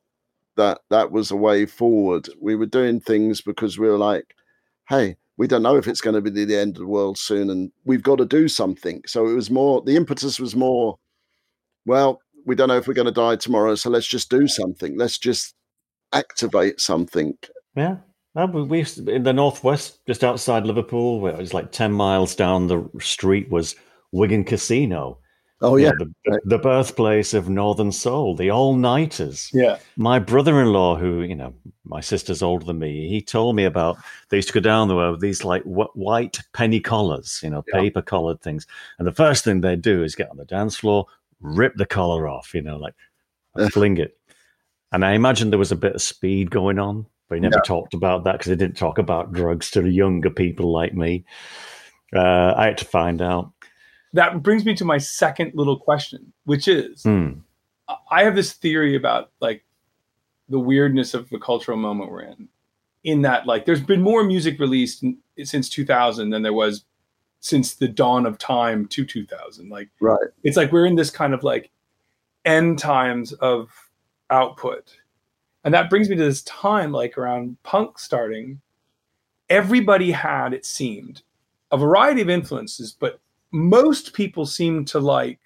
that 0.55 0.79
that 0.89 1.11
was 1.11 1.29
a 1.29 1.35
way 1.35 1.65
forward. 1.65 2.29
We 2.39 2.55
were 2.55 2.65
doing 2.65 3.01
things 3.01 3.41
because 3.41 3.77
we 3.77 3.89
were 3.89 3.97
like, 3.97 4.33
hey, 4.87 5.17
we 5.37 5.45
don't 5.45 5.63
know 5.63 5.75
if 5.75 5.87
it's 5.87 6.01
going 6.01 6.13
to 6.13 6.21
be 6.21 6.45
the, 6.45 6.57
end 6.57 6.77
of 6.77 6.81
the 6.81 6.87
world 6.87 7.17
soon 7.17 7.49
and 7.49 7.71
we've 7.83 8.03
got 8.03 8.17
to 8.19 8.25
do 8.25 8.47
something. 8.47 9.01
So 9.05 9.27
it 9.27 9.33
was 9.33 9.51
more, 9.51 9.81
the 9.81 9.97
impetus 9.97 10.39
was 10.39 10.55
more, 10.55 10.97
well, 11.85 12.21
we 12.45 12.55
don't 12.55 12.69
know 12.69 12.77
if 12.77 12.87
we're 12.87 12.93
going 12.93 13.05
to 13.05 13.11
die 13.11 13.35
tomorrow. 13.35 13.75
So 13.75 13.89
let's 13.89 14.07
just 14.07 14.29
do 14.29 14.47
something. 14.47 14.97
Let's 14.97 15.17
just 15.17 15.53
activate 16.13 16.79
something. 16.79 17.37
Yeah. 17.75 17.97
We 18.33 18.85
in 19.07 19.23
the 19.23 19.33
northwest, 19.33 19.99
just 20.07 20.23
outside 20.23 20.65
Liverpool, 20.65 21.19
where 21.19 21.33
it 21.33 21.39
was 21.39 21.53
like 21.53 21.73
ten 21.73 21.91
miles 21.91 22.33
down 22.33 22.67
the 22.67 22.89
street, 23.01 23.49
was 23.49 23.75
Wigan 24.13 24.45
Casino. 24.45 25.17
Oh, 25.63 25.75
you 25.75 25.85
yeah. 25.85 25.91
know, 25.99 26.07
the, 26.25 26.41
the 26.45 26.57
birthplace 26.57 27.33
of 27.33 27.47
Northern 27.47 27.91
Soul, 27.91 28.35
the 28.35 28.49
all 28.49 28.75
nighters. 28.75 29.49
Yeah. 29.53 29.77
My 29.95 30.17
brother-in-law, 30.17 30.95
who 30.95 31.21
you 31.21 31.35
know, 31.35 31.53
my 31.85 32.01
sister's 32.01 32.41
older 32.41 32.65
than 32.65 32.79
me, 32.79 33.07
he 33.07 33.21
told 33.21 33.55
me 33.55 33.65
about. 33.65 33.97
They 34.29 34.37
used 34.37 34.47
to 34.49 34.53
go 34.55 34.59
down 34.59 34.87
the 34.87 34.95
there 34.95 35.11
with 35.11 35.21
these 35.21 35.43
like 35.43 35.63
wh- 35.63 35.95
white 35.95 36.39
penny 36.53 36.79
collars, 36.79 37.39
you 37.43 37.49
know, 37.49 37.63
Yeah. 37.71 37.81
paper 37.81 38.01
collared 38.01 38.41
things, 38.41 38.65
and 38.97 39.07
the 39.07 39.11
first 39.11 39.43
thing 39.43 39.61
they 39.61 39.75
do 39.75 40.03
is 40.03 40.15
get 40.15 40.31
on 40.31 40.37
the 40.37 40.45
dance 40.45 40.77
floor, 40.77 41.05
rip 41.41 41.75
the 41.75 41.85
collar 41.85 42.27
off, 42.27 42.53
you 42.53 42.61
know, 42.61 42.77
like 42.77 42.95
fling 43.71 43.97
it. 43.97 44.17
And 44.91 45.05
I 45.05 45.13
imagine 45.13 45.49
there 45.51 45.59
was 45.59 45.71
a 45.71 45.75
bit 45.75 45.95
of 45.95 46.01
speed 46.01 46.49
going 46.51 46.79
on, 46.79 47.05
but 47.29 47.35
he 47.35 47.41
never 47.41 47.61
talked 47.65 47.93
about 47.93 48.23
that 48.23 48.33
because 48.33 48.49
they 48.49 48.55
didn't 48.55 48.77
talk 48.77 48.97
about 48.97 49.31
drugs 49.31 49.71
to 49.71 49.81
the 49.81 49.89
younger 49.91 50.29
people 50.29 50.71
like 50.71 50.93
me. 50.93 51.23
Uh, 52.13 52.53
I 52.57 52.65
had 52.65 52.77
to 52.79 52.85
find 52.85 53.21
out. 53.21 53.51
That 54.13 54.43
brings 54.43 54.65
me 54.65 54.75
to 54.75 54.85
my 54.85 54.97
second 54.97 55.53
little 55.55 55.77
question, 55.79 56.33
which 56.45 56.67
is 56.67 57.03
Hmm. 57.03 57.31
I 58.09 58.23
have 58.23 58.35
this 58.35 58.53
theory 58.53 58.95
about 58.95 59.31
like 59.41 59.65
the 60.49 60.59
weirdness 60.59 61.13
of 61.13 61.29
the 61.29 61.39
cultural 61.39 61.77
moment 61.77 62.11
we're 62.11 62.21
in. 62.23 62.47
In 63.03 63.21
that, 63.23 63.47
like, 63.47 63.65
there's 63.65 63.81
been 63.81 64.01
more 64.01 64.23
music 64.23 64.59
released 64.59 65.03
since 65.43 65.67
2000 65.69 66.29
than 66.29 66.41
there 66.43 66.53
was 66.53 66.85
since 67.39 67.73
the 67.73 67.87
dawn 67.87 68.25
of 68.27 68.37
time 68.37 68.85
to 68.89 69.03
2000. 69.03 69.69
Like, 69.69 69.89
Right. 69.99 70.19
it's 70.43 70.55
like 70.57 70.71
we're 70.71 70.85
in 70.85 70.95
this 70.95 71.09
kind 71.09 71.33
of 71.33 71.43
like 71.43 71.71
end 72.45 72.77
times 72.79 73.33
of 73.33 73.89
output. 74.29 74.97
And 75.63 75.73
that 75.73 75.89
brings 75.89 76.09
me 76.09 76.15
to 76.15 76.23
this 76.23 76.43
time, 76.43 76.91
like 76.91 77.17
around 77.17 77.57
punk 77.63 77.97
starting. 77.97 78.61
Everybody 79.49 80.11
had, 80.11 80.53
it 80.53 80.65
seemed, 80.65 81.23
a 81.71 81.77
variety 81.77 82.21
of 82.21 82.29
influences, 82.29 82.95
but 82.97 83.19
most 83.51 84.13
people 84.13 84.45
seem 84.45 84.85
to 84.85 84.99
like 84.99 85.39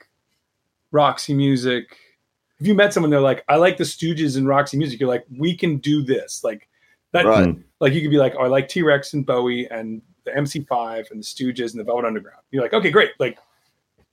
Roxy 0.91 1.33
music, 1.33 1.97
if 2.59 2.67
you 2.67 2.73
met 2.73 2.93
someone, 2.93 3.09
they're 3.09 3.19
like, 3.19 3.43
I 3.49 3.57
like 3.57 3.77
the 3.77 3.83
Stooges 3.83 4.37
and 4.37 4.47
Roxy 4.47 4.77
Music. 4.77 4.99
You're 4.99 5.09
like, 5.09 5.25
we 5.37 5.55
can 5.55 5.77
do 5.77 6.01
this. 6.01 6.43
Like 6.43 6.67
that. 7.11 7.25
Right. 7.25 7.55
Like 7.79 7.93
you 7.93 8.01
could 8.01 8.11
be 8.11 8.17
like, 8.17 8.33
oh, 8.37 8.43
I 8.43 8.47
like 8.47 8.69
T 8.69 8.81
Rex 8.81 9.13
and 9.13 9.25
Bowie 9.25 9.67
and 9.69 10.01
the 10.23 10.31
MC5 10.31 11.11
and 11.11 11.21
the 11.21 11.25
Stooges 11.25 11.71
and 11.71 11.79
the 11.79 11.83
Velvet 11.83 12.05
Underground. 12.05 12.41
You're 12.51 12.63
like, 12.63 12.73
okay, 12.73 12.91
great. 12.91 13.11
Like 13.19 13.37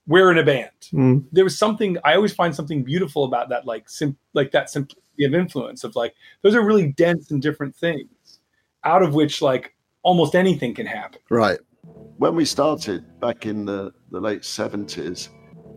we're 0.06 0.30
in 0.32 0.38
a 0.38 0.44
band. 0.44 0.70
Mm. 0.92 1.24
There 1.32 1.44
was 1.44 1.56
something 1.56 1.96
I 2.04 2.14
always 2.14 2.34
find 2.34 2.54
something 2.54 2.82
beautiful 2.82 3.24
about 3.24 3.48
that, 3.50 3.66
like 3.66 3.88
sim- 3.88 4.18
like 4.34 4.50
that 4.52 4.70
simplicity 4.70 5.24
of 5.24 5.34
influence 5.34 5.84
of 5.84 5.94
like 5.94 6.14
those 6.42 6.54
are 6.54 6.64
really 6.64 6.88
dense 6.88 7.30
and 7.30 7.40
different 7.40 7.76
things, 7.76 8.40
out 8.84 9.02
of 9.02 9.14
which 9.14 9.40
like 9.40 9.74
almost 10.02 10.34
anything 10.34 10.74
can 10.74 10.86
happen. 10.86 11.20
Right. 11.30 11.60
When 12.18 12.34
we 12.34 12.44
started 12.44 13.20
back 13.20 13.46
in 13.46 13.64
the, 13.64 13.92
the 14.10 14.20
late 14.20 14.42
70s, 14.42 15.28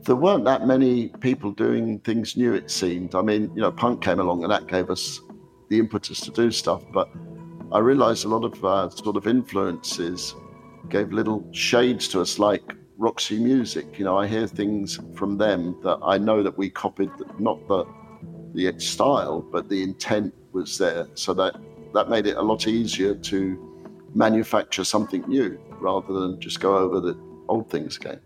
there 0.04 0.15
weren't 0.15 0.46
that 0.46 0.68
many 0.68 1.08
people 1.20 1.51
doing 1.51 2.00
things 2.00 2.38
new, 2.38 2.54
it 2.54 2.70
seemed. 2.70 3.15
I 3.15 3.22
mean, 3.22 3.51
you 3.56 3.62
know, 3.62 3.72
punk 3.72 4.04
came 4.04 4.20
along 4.20 4.44
and 4.44 4.51
that 4.51 4.68
gave 4.68 4.89
us 4.89 5.20
the 5.70 5.80
impetus 5.80 6.22
to 6.22 6.32
do 6.32 6.51
stuff. 6.51 6.84
But 6.94 7.10
I 7.72 7.80
realized 7.80 8.25
a 8.25 8.27
lot 8.27 8.44
of 8.44 8.63
uh, 8.63 8.89
sort 8.89 9.18
of 9.18 9.27
influences 9.27 10.36
gave 10.89 11.12
little 11.12 11.48
shades 11.51 12.08
to 12.10 12.22
us, 12.22 12.38
like 12.38 12.75
Roxy 12.98 13.39
Music. 13.39 13.98
You 13.98 14.06
know, 14.06 14.18
I 14.18 14.27
hear 14.27 14.46
things 14.46 15.00
from 15.15 15.38
them 15.38 15.75
that 15.84 15.98
I 16.04 16.18
know 16.20 16.44
that 16.44 16.56
we 16.58 16.70
copied, 16.70 17.12
not 17.39 17.68
the 17.68 17.86
the 18.54 18.80
style, 18.80 19.42
but 19.42 19.68
the 19.68 19.84
intent 19.84 20.34
was 20.54 20.77
there. 20.77 21.08
So 21.15 21.34
that 21.34 21.56
that 21.94 22.10
made 22.10 22.27
it 22.27 22.38
a 22.38 22.42
lot 22.42 22.68
easier 22.68 23.15
to 23.15 24.01
manufacture 24.13 24.84
something 24.84 25.24
new 25.27 25.60
rather 25.79 26.13
than 26.13 26.39
just 26.39 26.60
go 26.60 26.77
over 26.77 27.00
the 27.00 27.17
old 27.48 27.70
things 27.70 27.98
again. 27.98 28.20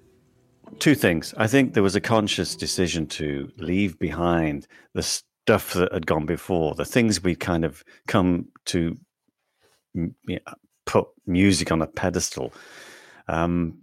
Two 0.79 0.95
things. 0.95 1.33
I 1.37 1.47
think 1.47 1.73
there 1.73 1.83
was 1.83 1.95
a 1.95 2.01
conscious 2.01 2.55
decision 2.55 3.07
to 3.07 3.51
leave 3.57 3.97
behind 3.97 4.67
the 4.93 5.03
stuff 5.03 5.73
that 5.73 5.91
had 5.91 6.05
gone 6.05 6.25
before, 6.25 6.75
the 6.75 6.85
things 6.85 7.23
we'd 7.23 7.39
kind 7.39 7.65
of 7.65 7.83
come 8.07 8.49
to 8.65 8.97
you 9.93 10.13
know, 10.27 10.39
put 10.85 11.07
music 11.25 11.71
on 11.71 11.81
a 11.81 11.87
pedestal. 11.87 12.53
Um, 13.27 13.79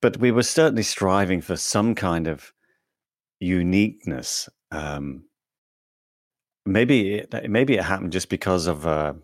but 0.00 0.16
we 0.18 0.30
were 0.30 0.42
certainly 0.42 0.82
striving 0.82 1.40
for 1.40 1.56
some 1.56 1.94
kind 1.94 2.26
of 2.26 2.52
uniqueness. 3.38 4.48
Um, 4.70 5.24
maybe 6.66 7.14
it, 7.14 7.50
maybe 7.50 7.76
it 7.76 7.84
happened 7.84 8.12
just 8.12 8.28
because 8.28 8.66
of 8.66 8.86
uh, 8.86 9.14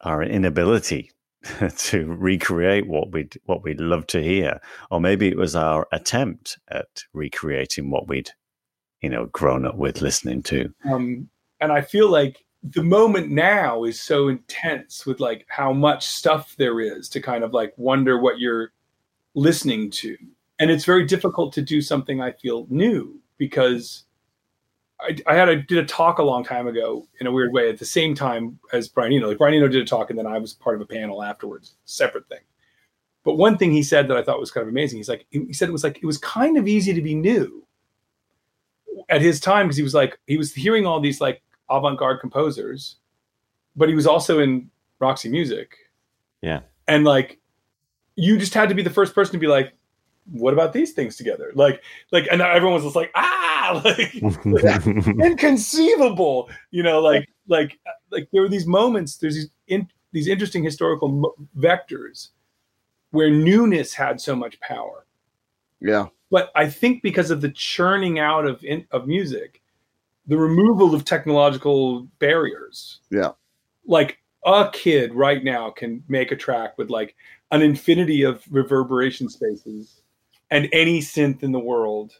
our 0.00 0.22
inability 0.22 1.10
to 1.76 2.06
recreate 2.06 2.86
what 2.86 3.12
we'd 3.12 3.38
what 3.46 3.62
we'd 3.64 3.80
love 3.80 4.06
to 4.08 4.22
hear, 4.22 4.60
or 4.90 5.00
maybe 5.00 5.28
it 5.28 5.36
was 5.36 5.56
our 5.56 5.88
attempt 5.92 6.58
at 6.68 7.04
recreating 7.12 7.90
what 7.90 8.08
we'd 8.08 8.30
you 9.00 9.08
know 9.08 9.26
grown 9.26 9.66
up 9.66 9.76
with 9.76 10.00
listening 10.00 10.42
to. 10.44 10.72
Um, 10.84 11.28
and 11.60 11.72
I 11.72 11.80
feel 11.80 12.08
like 12.08 12.44
the 12.62 12.82
moment 12.82 13.30
now 13.30 13.82
is 13.82 14.00
so 14.00 14.28
intense 14.28 15.04
with 15.04 15.18
like 15.18 15.44
how 15.48 15.72
much 15.72 16.06
stuff 16.06 16.54
there 16.58 16.80
is 16.80 17.08
to 17.08 17.20
kind 17.20 17.42
of 17.42 17.52
like 17.52 17.72
wonder 17.76 18.18
what 18.18 18.38
you're 18.38 18.72
listening 19.34 19.90
to, 19.90 20.16
and 20.60 20.70
it's 20.70 20.84
very 20.84 21.04
difficult 21.04 21.52
to 21.54 21.62
do 21.62 21.80
something 21.80 22.20
I 22.20 22.32
feel 22.32 22.66
new 22.70 23.20
because 23.36 24.04
I, 25.02 25.16
I 25.26 25.34
had 25.34 25.48
a 25.48 25.56
did 25.56 25.78
a 25.78 25.84
talk 25.84 26.18
a 26.18 26.22
long 26.22 26.44
time 26.44 26.66
ago 26.66 27.06
in 27.20 27.26
a 27.26 27.32
weird 27.32 27.52
way 27.52 27.68
at 27.68 27.78
the 27.78 27.84
same 27.84 28.14
time 28.14 28.58
as 28.72 28.88
Brian 28.88 29.12
Eno. 29.12 29.28
Like 29.28 29.38
Brian 29.38 29.54
Eno 29.54 29.68
did 29.68 29.82
a 29.82 29.84
talk, 29.84 30.10
and 30.10 30.18
then 30.18 30.26
I 30.26 30.38
was 30.38 30.52
part 30.52 30.74
of 30.74 30.80
a 30.80 30.86
panel 30.86 31.22
afterwards, 31.22 31.74
separate 31.84 32.28
thing. 32.28 32.40
But 33.24 33.34
one 33.34 33.56
thing 33.56 33.70
he 33.70 33.82
said 33.82 34.08
that 34.08 34.16
I 34.16 34.22
thought 34.22 34.40
was 34.40 34.50
kind 34.50 34.62
of 34.62 34.68
amazing. 34.68 34.98
He's 34.98 35.08
like, 35.08 35.26
he 35.30 35.52
said 35.52 35.68
it 35.68 35.72
was 35.72 35.84
like 35.84 35.98
it 35.98 36.06
was 36.06 36.18
kind 36.18 36.56
of 36.56 36.66
easy 36.66 36.92
to 36.92 37.02
be 37.02 37.14
new 37.14 37.64
at 39.08 39.22
his 39.22 39.40
time 39.40 39.66
because 39.66 39.76
he 39.76 39.82
was 39.82 39.94
like 39.94 40.18
he 40.26 40.36
was 40.36 40.54
hearing 40.54 40.86
all 40.86 41.00
these 41.00 41.20
like 41.20 41.42
avant-garde 41.70 42.20
composers, 42.20 42.96
but 43.76 43.88
he 43.88 43.94
was 43.94 44.06
also 44.06 44.38
in 44.38 44.70
Roxy 44.98 45.28
Music. 45.28 45.76
Yeah, 46.40 46.60
and 46.88 47.04
like 47.04 47.38
you 48.16 48.38
just 48.38 48.54
had 48.54 48.68
to 48.68 48.74
be 48.74 48.82
the 48.82 48.90
first 48.90 49.14
person 49.14 49.32
to 49.32 49.38
be 49.38 49.46
like, 49.46 49.72
what 50.30 50.52
about 50.52 50.72
these 50.72 50.92
things 50.92 51.16
together? 51.16 51.50
Like, 51.54 51.82
like, 52.10 52.28
and 52.30 52.42
everyone 52.42 52.74
was 52.74 52.84
just 52.84 52.96
like, 52.96 53.10
ah, 53.14 53.41
like, 53.84 54.14
inconceivable, 55.24 56.50
you 56.70 56.82
know, 56.82 57.00
like, 57.00 57.28
like, 57.48 57.78
like 58.10 58.28
there 58.32 58.42
were 58.42 58.48
these 58.48 58.66
moments. 58.66 59.16
There's 59.16 59.34
these 59.34 59.50
in, 59.66 59.88
these 60.12 60.28
interesting 60.28 60.62
historical 60.62 61.34
vectors 61.58 62.28
where 63.10 63.30
newness 63.30 63.94
had 63.94 64.20
so 64.20 64.34
much 64.34 64.60
power. 64.60 65.06
Yeah, 65.80 66.06
but 66.30 66.50
I 66.54 66.68
think 66.68 67.02
because 67.02 67.30
of 67.30 67.40
the 67.40 67.50
churning 67.50 68.18
out 68.18 68.46
of 68.46 68.62
in, 68.64 68.86
of 68.90 69.06
music, 69.06 69.60
the 70.26 70.36
removal 70.36 70.94
of 70.94 71.04
technological 71.04 72.02
barriers. 72.18 73.00
Yeah, 73.10 73.32
like 73.86 74.18
a 74.44 74.70
kid 74.72 75.14
right 75.14 75.42
now 75.42 75.70
can 75.70 76.02
make 76.08 76.32
a 76.32 76.36
track 76.36 76.76
with 76.78 76.90
like 76.90 77.14
an 77.50 77.62
infinity 77.62 78.22
of 78.22 78.42
reverberation 78.50 79.28
spaces 79.28 80.02
and 80.50 80.68
any 80.72 81.00
synth 81.00 81.42
in 81.42 81.52
the 81.52 81.60
world. 81.60 82.12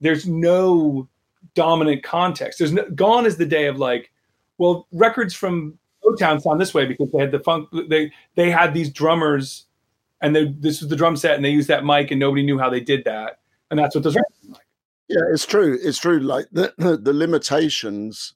There's 0.00 0.26
no 0.26 1.08
dominant 1.54 2.02
context. 2.02 2.58
There's 2.58 2.72
no, 2.72 2.88
gone 2.90 3.26
is 3.26 3.36
the 3.36 3.46
day 3.46 3.66
of 3.66 3.78
like, 3.78 4.10
well, 4.58 4.86
records 4.92 5.34
from 5.34 5.78
Motown 6.04 6.40
sound 6.40 6.60
this 6.60 6.74
way 6.74 6.86
because 6.86 7.10
they 7.12 7.18
had 7.18 7.32
the 7.32 7.40
funk. 7.40 7.68
They 7.88 8.12
they 8.34 8.50
had 8.50 8.74
these 8.74 8.90
drummers, 8.90 9.66
and 10.20 10.34
they, 10.34 10.46
this 10.46 10.80
was 10.80 10.90
the 10.90 10.96
drum 10.96 11.16
set, 11.16 11.36
and 11.36 11.44
they 11.44 11.50
used 11.50 11.68
that 11.68 11.84
mic, 11.84 12.10
and 12.10 12.20
nobody 12.20 12.44
knew 12.44 12.58
how 12.58 12.70
they 12.70 12.80
did 12.80 13.04
that, 13.04 13.40
and 13.70 13.78
that's 13.78 13.94
what 13.94 14.04
those 14.04 14.16
records 14.16 14.48
like. 14.48 14.66
Yeah, 15.08 15.22
it's 15.32 15.46
true. 15.46 15.78
It's 15.82 15.98
true. 15.98 16.18
Like 16.20 16.46
the, 16.52 16.72
the, 16.78 16.96
the 16.96 17.12
limitations 17.12 18.34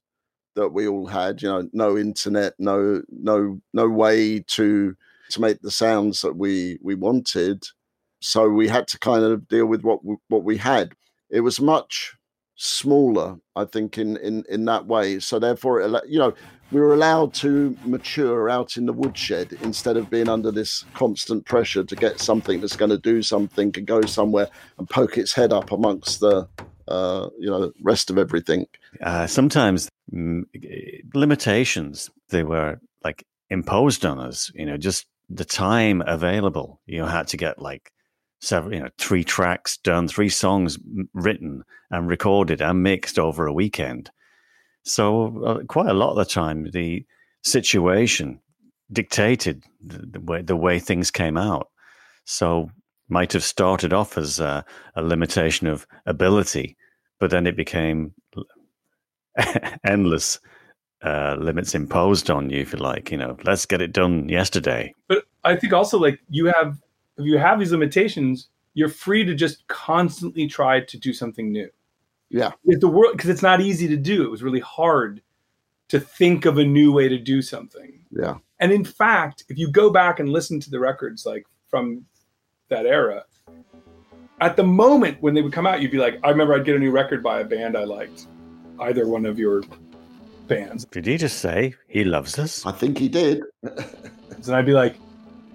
that 0.54 0.70
we 0.70 0.88
all 0.88 1.06
had. 1.06 1.42
You 1.42 1.48
know, 1.48 1.68
no 1.72 1.96
internet, 1.96 2.54
no 2.58 3.02
no 3.10 3.60
no 3.72 3.88
way 3.88 4.40
to 4.40 4.96
to 5.30 5.40
make 5.40 5.60
the 5.60 5.70
sounds 5.70 6.22
that 6.22 6.36
we 6.36 6.78
we 6.82 6.94
wanted 6.94 7.66
so 8.20 8.48
we 8.48 8.68
had 8.68 8.88
to 8.88 8.98
kind 8.98 9.24
of 9.24 9.46
deal 9.48 9.66
with 9.66 9.82
what 9.82 10.04
we, 10.04 10.16
what 10.28 10.44
we 10.44 10.56
had. 10.56 10.92
It 11.30 11.40
was 11.40 11.60
much 11.60 12.14
smaller, 12.56 13.38
I 13.56 13.64
think, 13.64 13.98
in 13.98 14.16
in 14.18 14.44
in 14.48 14.64
that 14.66 14.86
way. 14.86 15.20
So 15.20 15.38
therefore, 15.38 15.80
you 16.06 16.18
know, 16.18 16.34
we 16.70 16.80
were 16.80 16.92
allowed 16.92 17.32
to 17.34 17.76
mature 17.84 18.50
out 18.50 18.76
in 18.76 18.86
the 18.86 18.92
woodshed 18.92 19.56
instead 19.62 19.96
of 19.96 20.10
being 20.10 20.28
under 20.28 20.50
this 20.50 20.84
constant 20.92 21.46
pressure 21.46 21.84
to 21.84 21.96
get 21.96 22.20
something 22.20 22.60
that's 22.60 22.76
going 22.76 22.90
to 22.90 22.98
do 22.98 23.22
something 23.22 23.72
and 23.74 23.86
go 23.86 24.02
somewhere 24.02 24.48
and 24.78 24.88
poke 24.90 25.16
its 25.16 25.32
head 25.32 25.52
up 25.52 25.72
amongst 25.72 26.20
the 26.20 26.46
uh, 26.88 27.28
you 27.38 27.50
know 27.50 27.72
rest 27.82 28.10
of 28.10 28.18
everything. 28.18 28.66
Uh, 29.00 29.26
sometimes 29.26 29.88
mm, 30.12 30.42
limitations 31.14 32.10
they 32.30 32.42
were 32.42 32.80
like 33.04 33.24
imposed 33.50 34.04
on 34.04 34.18
us. 34.18 34.50
You 34.54 34.66
know, 34.66 34.76
just 34.76 35.06
the 35.30 35.44
time 35.44 36.02
available. 36.06 36.80
You 36.86 37.04
had 37.04 37.28
to 37.28 37.36
get 37.36 37.60
like 37.60 37.92
several, 38.40 38.74
you 38.74 38.80
know, 38.80 38.90
three 38.98 39.24
tracks 39.24 39.76
done, 39.78 40.08
three 40.08 40.28
songs 40.28 40.78
written 41.14 41.64
and 41.90 42.08
recorded 42.08 42.60
and 42.60 42.82
mixed 42.82 43.18
over 43.18 43.46
a 43.46 43.52
weekend. 43.52 44.10
So 44.84 45.44
uh, 45.44 45.64
quite 45.64 45.88
a 45.88 45.94
lot 45.94 46.10
of 46.10 46.16
the 46.16 46.24
time, 46.24 46.70
the 46.72 47.04
situation 47.42 48.40
dictated 48.90 49.64
the, 49.84 49.98
the, 49.98 50.20
way 50.20 50.42
the 50.42 50.56
way 50.56 50.78
things 50.78 51.10
came 51.10 51.36
out. 51.36 51.68
So 52.24 52.70
might 53.08 53.32
have 53.32 53.44
started 53.44 53.92
off 53.92 54.18
as 54.18 54.38
a, 54.38 54.64
a 54.94 55.02
limitation 55.02 55.66
of 55.66 55.86
ability, 56.06 56.76
but 57.18 57.30
then 57.30 57.46
it 57.46 57.56
became 57.56 58.14
endless 59.84 60.38
uh, 61.02 61.36
limits 61.38 61.74
imposed 61.74 62.30
on 62.30 62.50
you, 62.50 62.60
if 62.60 62.72
you 62.72 62.78
like. 62.78 63.10
You 63.10 63.18
know, 63.18 63.36
let's 63.44 63.66
get 63.66 63.80
it 63.80 63.92
done 63.92 64.28
yesterday. 64.28 64.94
But 65.08 65.24
I 65.44 65.56
think 65.56 65.72
also 65.72 65.98
like 65.98 66.20
you 66.28 66.46
have 66.46 66.76
if 67.18 67.24
you 67.24 67.38
have 67.38 67.58
these 67.58 67.72
limitations, 67.72 68.48
you're 68.74 68.88
free 68.88 69.24
to 69.24 69.34
just 69.34 69.66
constantly 69.66 70.46
try 70.46 70.80
to 70.80 70.98
do 70.98 71.12
something 71.12 71.50
new. 71.50 71.68
Yeah. 72.30 72.52
If 72.64 72.80
the 72.80 72.88
world 72.88 73.12
because 73.12 73.30
it's 73.30 73.42
not 73.42 73.60
easy 73.60 73.88
to 73.88 73.96
do. 73.96 74.24
It 74.24 74.30
was 74.30 74.42
really 74.42 74.60
hard 74.60 75.22
to 75.88 75.98
think 75.98 76.44
of 76.44 76.58
a 76.58 76.64
new 76.64 76.92
way 76.92 77.08
to 77.08 77.18
do 77.18 77.42
something. 77.42 78.00
Yeah. 78.10 78.36
And 78.60 78.72
in 78.72 78.84
fact, 78.84 79.44
if 79.48 79.58
you 79.58 79.70
go 79.70 79.90
back 79.90 80.20
and 80.20 80.28
listen 80.28 80.60
to 80.60 80.70
the 80.70 80.78
records 80.78 81.24
like 81.24 81.46
from 81.68 82.04
that 82.68 82.86
era, 82.86 83.24
at 84.40 84.56
the 84.56 84.64
moment 84.64 85.20
when 85.20 85.34
they 85.34 85.42
would 85.42 85.52
come 85.52 85.66
out, 85.66 85.80
you'd 85.80 85.90
be 85.90 85.98
like, 85.98 86.18
I 86.22 86.30
remember 86.30 86.54
I'd 86.54 86.64
get 86.64 86.76
a 86.76 86.78
new 86.78 86.90
record 86.90 87.22
by 87.22 87.40
a 87.40 87.44
band 87.44 87.76
I 87.76 87.84
liked, 87.84 88.26
either 88.80 89.08
one 89.08 89.26
of 89.26 89.38
your 89.38 89.62
bands. 90.46 90.84
Did 90.86 91.06
he 91.06 91.16
just 91.16 91.38
say 91.38 91.74
he 91.88 92.04
loves 92.04 92.38
us? 92.38 92.64
I 92.66 92.72
think 92.72 92.98
he 92.98 93.08
did. 93.08 93.42
and 93.62 94.50
I'd 94.50 94.66
be 94.66 94.72
like, 94.72 94.96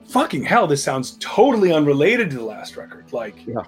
fucking 0.07 0.43
hell, 0.43 0.67
this 0.67 0.83
sounds 0.83 1.17
totally 1.19 1.71
unrelated 1.71 2.29
to 2.31 2.37
the 2.37 2.43
last 2.43 2.77
record. 2.77 3.11
Like, 3.11 3.45
yeah. 3.45 3.63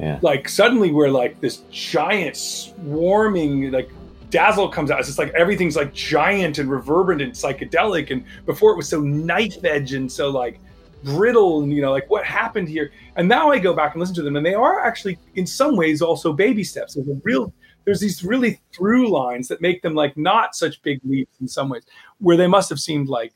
Yeah. 0.00 0.18
Like 0.22 0.48
suddenly 0.48 0.90
we're 0.90 1.08
like 1.08 1.40
this 1.40 1.58
giant 1.70 2.36
swarming 2.36 3.70
like 3.70 3.90
dazzle 4.28 4.68
comes 4.68 4.90
out. 4.90 4.98
It's 4.98 5.08
just 5.08 5.20
like 5.20 5.32
everything's 5.34 5.76
like 5.76 5.94
giant 5.94 6.58
and 6.58 6.68
reverberant 6.68 7.22
and 7.22 7.32
psychedelic. 7.32 8.10
And 8.10 8.24
before 8.44 8.72
it 8.72 8.76
was 8.76 8.88
so 8.88 9.00
knife 9.00 9.64
edge 9.64 9.92
and 9.92 10.10
so 10.10 10.30
like 10.30 10.58
brittle 11.04 11.62
and 11.62 11.72
you 11.72 11.80
know 11.80 11.92
like 11.92 12.10
what 12.10 12.24
happened 12.24 12.68
here. 12.68 12.90
And 13.14 13.28
now 13.28 13.52
I 13.52 13.60
go 13.60 13.72
back 13.72 13.94
and 13.94 14.00
listen 14.00 14.16
to 14.16 14.22
them 14.22 14.34
and 14.34 14.44
they 14.44 14.54
are 14.54 14.84
actually 14.84 15.16
in 15.36 15.46
some 15.46 15.76
ways 15.76 16.02
also 16.02 16.32
baby 16.32 16.64
steps. 16.64 16.94
There's 16.94 17.06
a 17.06 17.20
real 17.22 17.52
there's 17.84 18.00
these 18.00 18.24
really 18.24 18.60
through 18.72 19.10
lines 19.10 19.48
that 19.48 19.60
make 19.60 19.82
them 19.82 19.94
like 19.94 20.16
not 20.16 20.56
such 20.56 20.82
big 20.82 21.00
leaps 21.04 21.38
in 21.40 21.48
some 21.48 21.68
ways, 21.68 21.84
where 22.18 22.36
they 22.36 22.46
must 22.46 22.68
have 22.70 22.80
seemed 22.80 23.08
like 23.08 23.32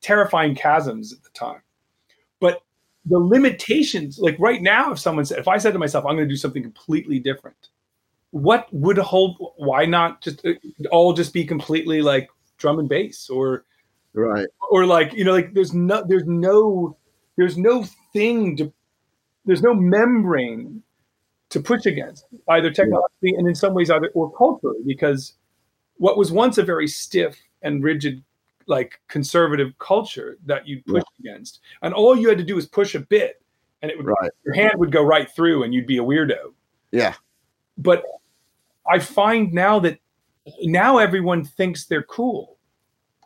terrifying 0.00 0.54
chasms 0.54 1.12
at 1.12 1.22
the 1.22 1.30
time. 1.30 1.60
The 3.06 3.18
limitations, 3.18 4.18
like 4.18 4.36
right 4.38 4.62
now, 4.62 4.92
if 4.92 4.98
someone 4.98 5.24
said, 5.24 5.38
if 5.38 5.48
I 5.48 5.58
said 5.58 5.72
to 5.74 5.78
myself, 5.78 6.06
I'm 6.06 6.16
going 6.16 6.28
to 6.28 6.32
do 6.32 6.38
something 6.38 6.62
completely 6.62 7.18
different, 7.18 7.68
what 8.30 8.66
would 8.72 8.98
hold? 8.98 9.36
Why 9.56 9.84
not 9.84 10.22
just 10.22 10.44
uh, 10.44 10.52
all 10.90 11.12
just 11.12 11.32
be 11.32 11.44
completely 11.44 12.02
like 12.02 12.28
drum 12.56 12.78
and 12.78 12.88
bass 12.88 13.28
or 13.28 13.64
right 14.14 14.46
or 14.70 14.86
like 14.86 15.12
you 15.12 15.24
know 15.24 15.32
like 15.32 15.54
there's 15.54 15.74
no 15.74 16.04
there's 16.06 16.24
no 16.26 16.96
there's 17.36 17.58
no 17.58 17.84
thing 18.12 18.56
to 18.56 18.72
there's 19.44 19.62
no 19.62 19.74
membrane 19.74 20.82
to 21.50 21.60
push 21.60 21.84
against 21.86 22.24
either 22.50 22.70
technologically 22.70 23.32
yeah. 23.32 23.38
and 23.38 23.48
in 23.48 23.54
some 23.54 23.74
ways 23.74 23.90
either 23.90 24.10
or 24.14 24.32
culturally 24.32 24.80
because 24.86 25.34
what 25.96 26.16
was 26.16 26.32
once 26.32 26.58
a 26.58 26.62
very 26.62 26.88
stiff 26.88 27.36
and 27.62 27.82
rigid 27.82 28.22
like 28.66 29.00
conservative 29.08 29.76
culture 29.78 30.38
that 30.44 30.66
you'd 30.66 30.84
push 30.86 31.02
yeah. 31.18 31.32
against 31.32 31.60
and 31.82 31.94
all 31.94 32.16
you 32.16 32.28
had 32.28 32.38
to 32.38 32.44
do 32.44 32.54
was 32.54 32.66
push 32.66 32.94
a 32.94 33.00
bit 33.00 33.42
and 33.82 33.90
it 33.90 33.96
would 33.96 34.06
right. 34.06 34.30
your 34.44 34.54
hand 34.54 34.72
would 34.76 34.92
go 34.92 35.02
right 35.02 35.30
through 35.30 35.62
and 35.62 35.74
you'd 35.74 35.86
be 35.86 35.98
a 35.98 36.02
weirdo 36.02 36.52
yeah 36.92 37.14
but 37.78 38.02
i 38.90 38.98
find 38.98 39.52
now 39.52 39.78
that 39.78 39.98
now 40.62 40.98
everyone 40.98 41.44
thinks 41.44 41.86
they're 41.86 42.02
cool 42.04 42.58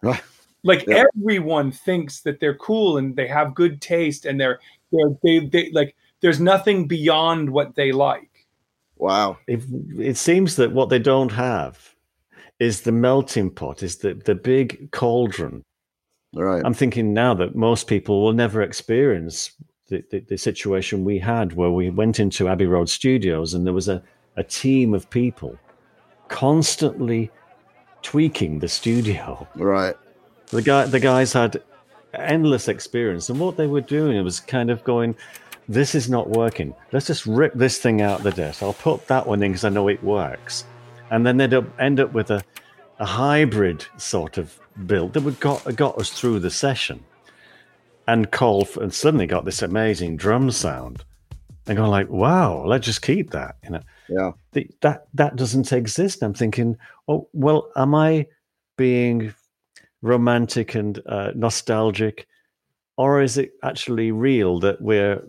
right 0.02 0.23
like 0.64 0.87
yeah. 0.87 1.04
everyone 1.16 1.71
thinks 1.71 2.21
that 2.23 2.40
they're 2.40 2.57
cool 2.57 2.99
and 2.99 3.14
they 3.16 3.26
have 3.26 3.54
good 3.54 3.80
taste 3.80 4.26
and 4.26 4.40
they're 4.40 4.59
they're 4.92 5.16
they, 5.23 5.38
they 5.40 5.71
like 5.73 5.95
there's 6.21 6.40
nothing 6.40 6.87
beyond 6.88 7.50
what 7.50 7.75
they 7.75 7.92
like. 7.92 8.47
Wow. 8.97 9.38
It, 9.47 9.62
it 9.97 10.16
seems 10.16 10.57
that 10.57 10.73
what 10.73 10.88
they 10.88 10.99
don't 10.99 11.33
have 11.33 11.95
is 12.59 12.83
the 12.83 12.93
melting 12.93 13.50
pot, 13.50 13.83
is 13.83 13.97
the, 13.97 14.15
the 14.15 14.35
big 14.35 14.91
cauldron. 14.91 15.62
Right. 16.35 16.62
I'm 16.65 16.75
thinking 16.75 17.15
now 17.15 17.35
that 17.35 17.55
most 17.55 17.87
people 17.87 18.23
will 18.23 18.33
never 18.33 18.62
experience 18.62 19.53
the, 19.88 20.05
the, 20.11 20.21
the, 20.21 20.37
situation 20.37 21.05
we 21.05 21.19
had 21.19 21.55
where 21.55 21.71
we 21.71 21.88
went 21.88 22.21
into 22.21 22.49
Abbey 22.49 22.67
Road 22.67 22.91
Studios 22.91 23.55
and 23.55 23.65
there 23.65 23.73
was 23.73 23.88
a, 23.88 24.03
a 24.37 24.45
team 24.45 24.93
of 24.93 25.09
people 25.09 25.59
constantly 26.29 27.31
tweaking 28.03 28.59
the 28.59 28.69
studio. 28.69 29.49
Right. 29.55 29.97
The 30.49 30.61
guy 30.61 30.85
the 30.85 31.00
guys 31.00 31.33
had 31.33 31.62
endless 32.12 32.69
experience 32.69 33.31
and 33.31 33.41
what 33.41 33.57
they 33.57 33.67
were 33.67 33.81
doing 33.81 34.23
was 34.23 34.41
kind 34.41 34.71
of 34.71 34.85
going 34.85 35.17
this 35.69 35.95
is 35.95 36.09
not 36.09 36.29
working. 36.31 36.75
Let's 36.93 37.07
just 37.07 37.27
rip 37.27 37.55
this 37.55 37.79
thing 37.79 38.00
out 38.00 38.23
the 38.23 38.31
desk. 38.31 38.62
I'll 38.62 38.73
put 38.73 39.07
that 39.09 39.27
one 39.27 39.43
in 39.43 39.53
because 39.53 39.65
I 39.65 39.69
know 39.69 39.88
it 39.88 40.03
works. 40.03 40.65
And 41.11 41.27
then 41.27 41.37
they'd 41.37 41.55
end 41.79 42.00
up 42.00 42.12
with 42.12 42.31
a, 42.31 42.43
a 42.99 43.07
hybrid 43.07 43.85
sort 43.97 44.38
of 44.38 44.59
build 44.87 45.15
that 45.15 45.23
would 45.23 45.41
got, 45.41 45.75
got 45.77 45.99
us 45.99 46.11
through 46.11 46.41
the 46.41 46.50
session 46.50 47.05
and 48.07 48.31
call 48.31 48.65
for, 48.65 48.83
and 48.83 48.93
suddenly 48.93 49.27
got 49.27 49.45
this 49.45 49.62
amazing 49.62 50.17
drum 50.17 50.50
sound. 50.50 51.05
And 51.67 51.77
going 51.77 51.91
like, 51.91 52.09
wow, 52.09 52.65
let's 52.65 52.87
just 52.87 53.03
keep 53.03 53.31
that. 53.33 53.57
You 53.62 53.71
know, 53.71 53.83
yeah, 54.09 54.33
the, 54.53 54.71
that 54.81 55.09
that 55.12 55.37
doesn't 55.37 55.71
exist. 55.71 56.23
I'm 56.23 56.33
thinking, 56.33 56.79
oh 57.09 57.29
well, 57.35 57.71
am 57.77 57.95
I 57.95 58.27
being 58.79 59.35
romantic 60.00 60.75
and 60.75 60.99
uh, 61.05 61.33
nostalgic, 61.35 62.27
or 62.97 63.21
is 63.21 63.37
it 63.37 63.53
actually 63.62 64.12
real 64.12 64.59
that 64.61 64.81
we're 64.81 65.23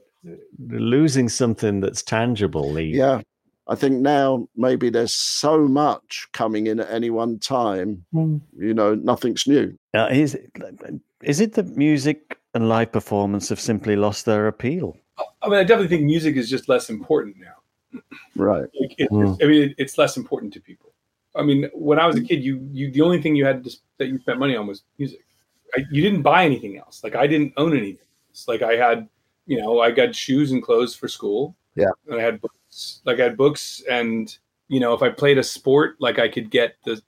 losing 0.59 1.29
something 1.29 1.79
that's 1.79 2.01
tangible. 2.01 2.79
Yeah. 2.79 3.21
I 3.69 3.75
think 3.75 4.01
now 4.01 4.47
maybe 4.55 4.89
there's 4.89 5.13
so 5.13 5.67
much 5.67 6.27
coming 6.33 6.67
in 6.67 6.79
at 6.79 6.89
any 6.89 7.09
one 7.09 7.39
time, 7.39 8.05
mm. 8.13 8.41
you 8.57 8.73
know, 8.73 8.95
nothing's 8.95 9.47
new. 9.47 9.77
Uh, 9.93 10.07
is, 10.11 10.35
it, 10.35 10.51
is 11.23 11.39
it 11.39 11.53
that 11.53 11.77
music 11.77 12.37
and 12.53 12.67
live 12.67 12.91
performance 12.91 13.49
have 13.49 13.59
simply 13.59 13.95
lost 13.95 14.25
their 14.25 14.47
appeal? 14.47 14.97
I 15.41 15.49
mean, 15.49 15.59
I 15.59 15.63
definitely 15.63 15.87
think 15.87 16.03
music 16.03 16.35
is 16.35 16.49
just 16.49 16.67
less 16.67 16.89
important 16.89 17.37
now. 17.37 18.01
Right. 18.35 18.67
Like 18.79 18.95
it, 18.97 19.09
mm. 19.11 19.37
I 19.41 19.45
mean, 19.45 19.63
it, 19.69 19.75
it's 19.77 19.97
less 19.97 20.17
important 20.17 20.53
to 20.53 20.59
people. 20.59 20.91
I 21.35 21.43
mean, 21.43 21.69
when 21.73 21.99
I 21.99 22.07
was 22.07 22.15
a 22.15 22.21
kid, 22.21 22.43
you 22.43 22.67
you 22.71 22.91
the 22.91 23.01
only 23.01 23.21
thing 23.21 23.35
you 23.35 23.45
had 23.45 23.63
to, 23.63 23.71
that 23.97 24.07
you 24.07 24.19
spent 24.19 24.39
money 24.39 24.55
on 24.55 24.65
was 24.65 24.83
music. 24.97 25.25
I, 25.75 25.85
you 25.91 26.01
didn't 26.01 26.23
buy 26.23 26.43
anything 26.43 26.77
else. 26.77 27.03
Like 27.03 27.15
I 27.15 27.27
didn't 27.27 27.53
own 27.57 27.77
anything. 27.77 28.07
It's 28.31 28.47
like 28.47 28.61
I 28.61 28.75
had 28.75 29.07
you 29.49 29.59
know, 29.59 29.79
I 29.79 29.89
got 29.89 30.15
shoes 30.15 30.51
and 30.51 30.61
clothes 30.61 30.95
for 30.95 31.07
school. 31.07 31.55
Yeah. 31.75 31.89
And 32.07 32.21
I 32.21 32.23
had 32.23 32.39
books, 32.39 32.55
like 33.05 33.19
I 33.19 33.23
had 33.23 33.37
books 33.37 33.83
and, 33.89 34.35
you 34.67 34.79
know, 34.79 34.93
if 34.93 35.01
I 35.01 35.09
played 35.09 35.37
a 35.37 35.43
sport, 35.43 35.95
like 35.99 36.19
I 36.19 36.27
could 36.27 36.49
get 36.49 36.75
the 36.85 37.01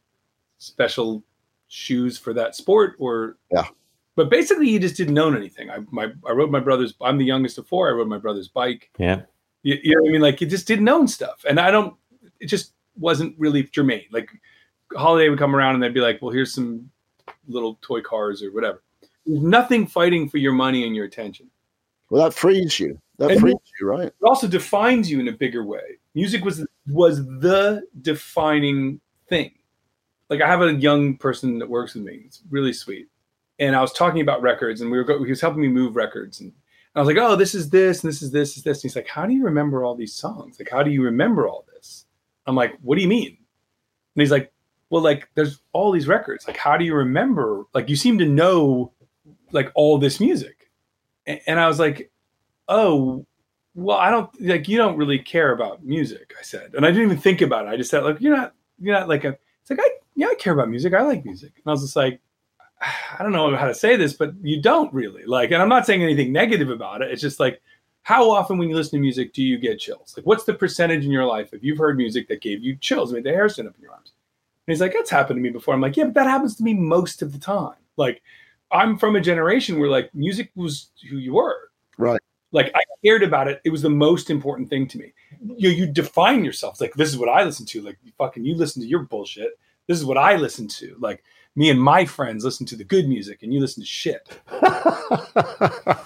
special 0.58 1.24
shoes 1.68 2.18
for 2.18 2.34
that 2.34 2.56
sport 2.56 2.96
or, 3.00 3.38
yeah. 3.52 3.68
But 4.16 4.30
basically, 4.30 4.70
you 4.70 4.80
just 4.80 4.98
didn't 4.98 5.18
own 5.18 5.36
anything. 5.36 5.70
I 5.70 5.80
my 5.90 6.12
I 6.28 6.32
rode 6.32 6.52
my 6.52 6.60
brother's. 6.60 6.94
I'm 7.02 7.18
the 7.18 7.26
youngest 7.26 7.58
of 7.58 7.66
four. 7.66 7.90
I 7.90 7.94
rode 7.94 8.10
my 8.10 8.18
brother's 8.18 8.50
bike. 8.50 8.90
Yeah, 9.00 9.22
you, 9.64 9.78
you 9.82 9.96
know 9.96 10.02
what 10.02 10.10
I 10.10 10.12
mean. 10.12 10.22
Like 10.22 10.42
you 10.42 10.48
just 10.48 10.68
didn't 10.68 10.90
own 10.90 11.08
stuff, 11.08 11.46
and 11.48 11.60
I 11.60 11.72
don't. 11.72 11.96
It 12.40 12.48
just 12.48 12.74
wasn't 12.98 13.36
really 13.40 13.64
germane. 13.64 14.06
Like 14.12 14.30
holiday 14.96 15.30
would 15.30 15.40
come 15.40 15.56
around, 15.56 15.76
and 15.76 15.84
they'd 15.84 15.94
be 15.94 16.02
like, 16.02 16.22
"Well, 16.22 16.32
here's 16.32 16.54
some 16.54 16.90
little 17.48 17.80
toy 17.82 18.02
cars 18.02 18.44
or 18.44 18.52
whatever." 18.52 18.84
There's 19.26 19.42
nothing 19.42 19.88
fighting 19.88 20.28
for 20.28 20.38
your 20.38 20.54
money 20.54 20.86
and 20.86 20.96
your 20.96 21.06
attention. 21.06 21.50
Well, 22.10 22.24
that 22.24 22.34
frees 22.34 22.80
you. 22.80 23.00
That 23.22 23.32
and 23.32 23.40
frees 23.40 23.56
you, 23.80 23.88
right? 23.88 24.08
It 24.08 24.16
also 24.24 24.48
defines 24.48 25.10
you 25.10 25.20
in 25.20 25.28
a 25.28 25.32
bigger 25.32 25.64
way. 25.64 26.00
Music 26.16 26.44
was 26.44 26.66
was 26.88 27.24
the 27.24 27.84
defining 28.02 29.00
thing. 29.30 29.52
Like 30.28 30.42
I 30.42 30.48
have 30.48 30.64
a 30.64 30.74
young 30.74 31.18
person 31.18 31.60
that 31.60 31.70
works 31.70 31.94
with 31.94 32.04
me. 32.04 32.24
It's 32.26 32.42
really 32.50 32.74
sweet. 32.74 33.10
And 33.60 33.76
I 33.76 33.82
was 33.82 33.94
talking 33.94 34.22
about 34.22 34.42
records, 34.42 34.82
and 34.82 34.90
we 34.90 34.98
were 34.98 35.04
go- 35.04 35.24
he 35.24 35.30
was 35.30 35.40
helping 35.40 35.62
me 35.62 35.68
move 35.68 35.96
records, 35.96 36.42
and 36.42 36.52
I 36.96 37.00
was 37.00 37.08
like, 37.08 37.18
"Oh, 37.20 37.36
this 37.36 37.54
is 37.54 37.70
this, 37.70 38.04
and 38.04 38.12
this 38.12 38.24
is 38.24 38.32
this, 38.32 38.58
is 38.58 38.64
this." 38.64 38.80
And 38.80 38.90
he's 38.90 38.96
like, 38.96 39.08
"How 39.08 39.28
do 39.28 39.34
you 39.34 39.44
remember 39.44 39.84
all 39.84 39.94
these 39.94 40.16
songs? 40.16 40.58
Like, 40.60 40.70
how 40.72 40.82
do 40.82 40.90
you 40.90 41.04
remember 41.04 41.48
all 41.48 41.64
this?" 41.76 42.08
I'm 42.48 42.56
like, 42.56 42.76
"What 42.82 42.96
do 42.96 43.04
you 43.04 43.08
mean?" 43.08 43.38
And 44.16 44.22
he's 44.22 44.32
like, 44.32 44.52
"Well, 44.90 45.04
like, 45.04 45.30
there's 45.36 45.62
all 45.74 45.92
these 45.92 46.08
records. 46.08 46.48
Like, 46.48 46.58
how 46.58 46.76
do 46.76 46.86
you 46.86 46.96
remember? 46.96 47.66
Like, 47.76 47.88
you 47.88 47.96
seem 47.96 48.18
to 48.18 48.26
know, 48.26 48.94
like, 49.52 49.72
all 49.76 50.00
this 50.00 50.20
music." 50.20 50.58
and 51.28 51.60
I 51.60 51.68
was 51.68 51.78
like, 51.78 52.12
oh, 52.72 53.26
well, 53.76 53.98
I 53.98 54.10
don't 54.10 54.30
like 54.42 54.68
you 54.68 54.78
don't 54.78 54.98
really 54.98 55.20
care 55.20 55.52
about 55.52 55.84
music. 55.86 56.34
I 56.40 56.44
said, 56.44 56.74
and 56.74 56.86
I 56.86 56.90
didn't 56.90 57.04
even 57.04 57.18
think 57.18 57.42
about 57.42 57.68
it. 57.68 57.70
I 57.70 57.78
just 57.78 57.92
said, 57.92 58.04
like, 58.04 58.20
you're 58.20 58.36
not, 58.36 58.54
you're 58.80 58.98
not 58.98 59.08
like 59.08 59.24
a. 59.24 59.38
It's 59.62 59.70
like 59.70 59.80
I, 59.80 59.90
yeah, 60.16 60.28
I 60.28 60.36
care 60.36 60.54
about 60.54 60.70
music. 60.70 60.94
I 60.94 61.02
like 61.04 61.24
music, 61.24 61.52
and 61.56 61.64
I 61.68 61.72
was 61.72 61.82
just 61.82 61.96
like, 61.96 62.20
I 62.82 63.22
don't 63.22 63.32
know 63.32 63.56
how 63.56 63.68
to 63.68 63.76
say 63.76 63.96
this, 63.96 64.14
but 64.14 64.34
you 64.42 64.62
don't 64.62 64.92
really 64.94 65.26
like. 65.26 65.52
And 65.52 65.62
I'm 65.62 65.70
not 65.70 65.86
saying 65.86 66.02
anything 66.02 66.32
negative 66.32 66.70
about 66.70 67.02
it. 67.02 67.12
It's 67.12 67.22
just 67.22 67.40
like, 67.40 67.62
how 68.04 68.30
often 68.32 68.58
when 68.58 68.70
you 68.70 68.76
listen 68.76 68.98
to 68.98 69.02
music 69.02 69.34
do 69.34 69.44
you 69.44 69.60
get 69.60 69.80
chills? 69.80 70.16
Like, 70.18 70.26
what's 70.26 70.46
the 70.46 70.54
percentage 70.54 71.06
in 71.06 71.12
your 71.12 71.26
life 71.26 71.54
if 71.54 71.64
you've 71.64 71.78
heard 71.78 71.98
music 71.98 72.28
that 72.30 72.42
gave 72.42 72.64
you 72.64 72.76
chills, 72.76 73.14
made 73.14 73.24
the 73.24 73.30
hair 73.30 73.48
stand 73.48 73.68
up 73.68 73.76
in 73.76 73.84
your 73.84 73.92
arms? 73.92 74.14
And 74.68 74.74
he's 74.74 74.82
like, 74.82 74.94
that's 74.94 75.10
happened 75.10 75.38
to 75.38 75.42
me 75.42 75.50
before. 75.50 75.74
I'm 75.74 75.82
like, 75.82 75.96
yeah, 75.96 76.06
but 76.06 76.16
that 76.16 76.28
happens 76.28 76.56
to 76.56 76.64
me 76.64 76.74
most 76.74 77.22
of 77.22 77.34
the 77.34 77.40
time. 77.40 77.76
Like, 77.98 78.22
I'm 78.72 78.98
from 78.98 79.16
a 79.16 79.22
generation 79.22 79.80
where 79.80 79.90
like 79.90 80.14
music 80.16 80.52
was 80.56 80.90
who 81.10 81.18
you 81.18 81.34
were. 81.34 81.70
Right. 81.98 82.22
Like 82.52 82.72
I 82.76 82.82
cared 83.04 83.24
about 83.24 83.48
it. 83.48 83.62
It 83.64 83.70
was 83.70 83.82
the 83.82 83.90
most 83.90 84.30
important 84.30 84.70
thing 84.70 84.88
to 84.88 84.98
me. 84.98 85.14
You 85.58 85.70
you 85.70 85.88
define 85.88 86.44
yourself. 86.44 86.74
It's 86.74 86.82
like 86.82 86.94
this 86.94 87.10
is 87.10 87.18
what 87.18 87.30
I 87.30 87.44
listen 87.44 87.66
to. 87.68 87.82
Like 87.82 87.98
fucking 88.18 88.46
you 88.46 88.56
listen 88.56 88.82
to 88.82 88.88
your 88.88 89.04
bullshit. 89.04 89.58
This 89.88 89.98
is 89.98 90.06
what 90.06 90.18
I 90.18 90.36
listen 90.36 90.68
to. 90.68 90.96
Like 91.00 91.24
me 91.56 91.70
and 91.70 91.82
my 91.82 92.06
friends 92.06 92.46
listen 92.46 92.66
to 92.68 92.76
the 92.76 92.84
good 92.84 93.08
music 93.08 93.44
and 93.44 93.54
you 93.54 93.60
listen 93.60 93.84
to 93.84 93.88
shit. 93.88 94.38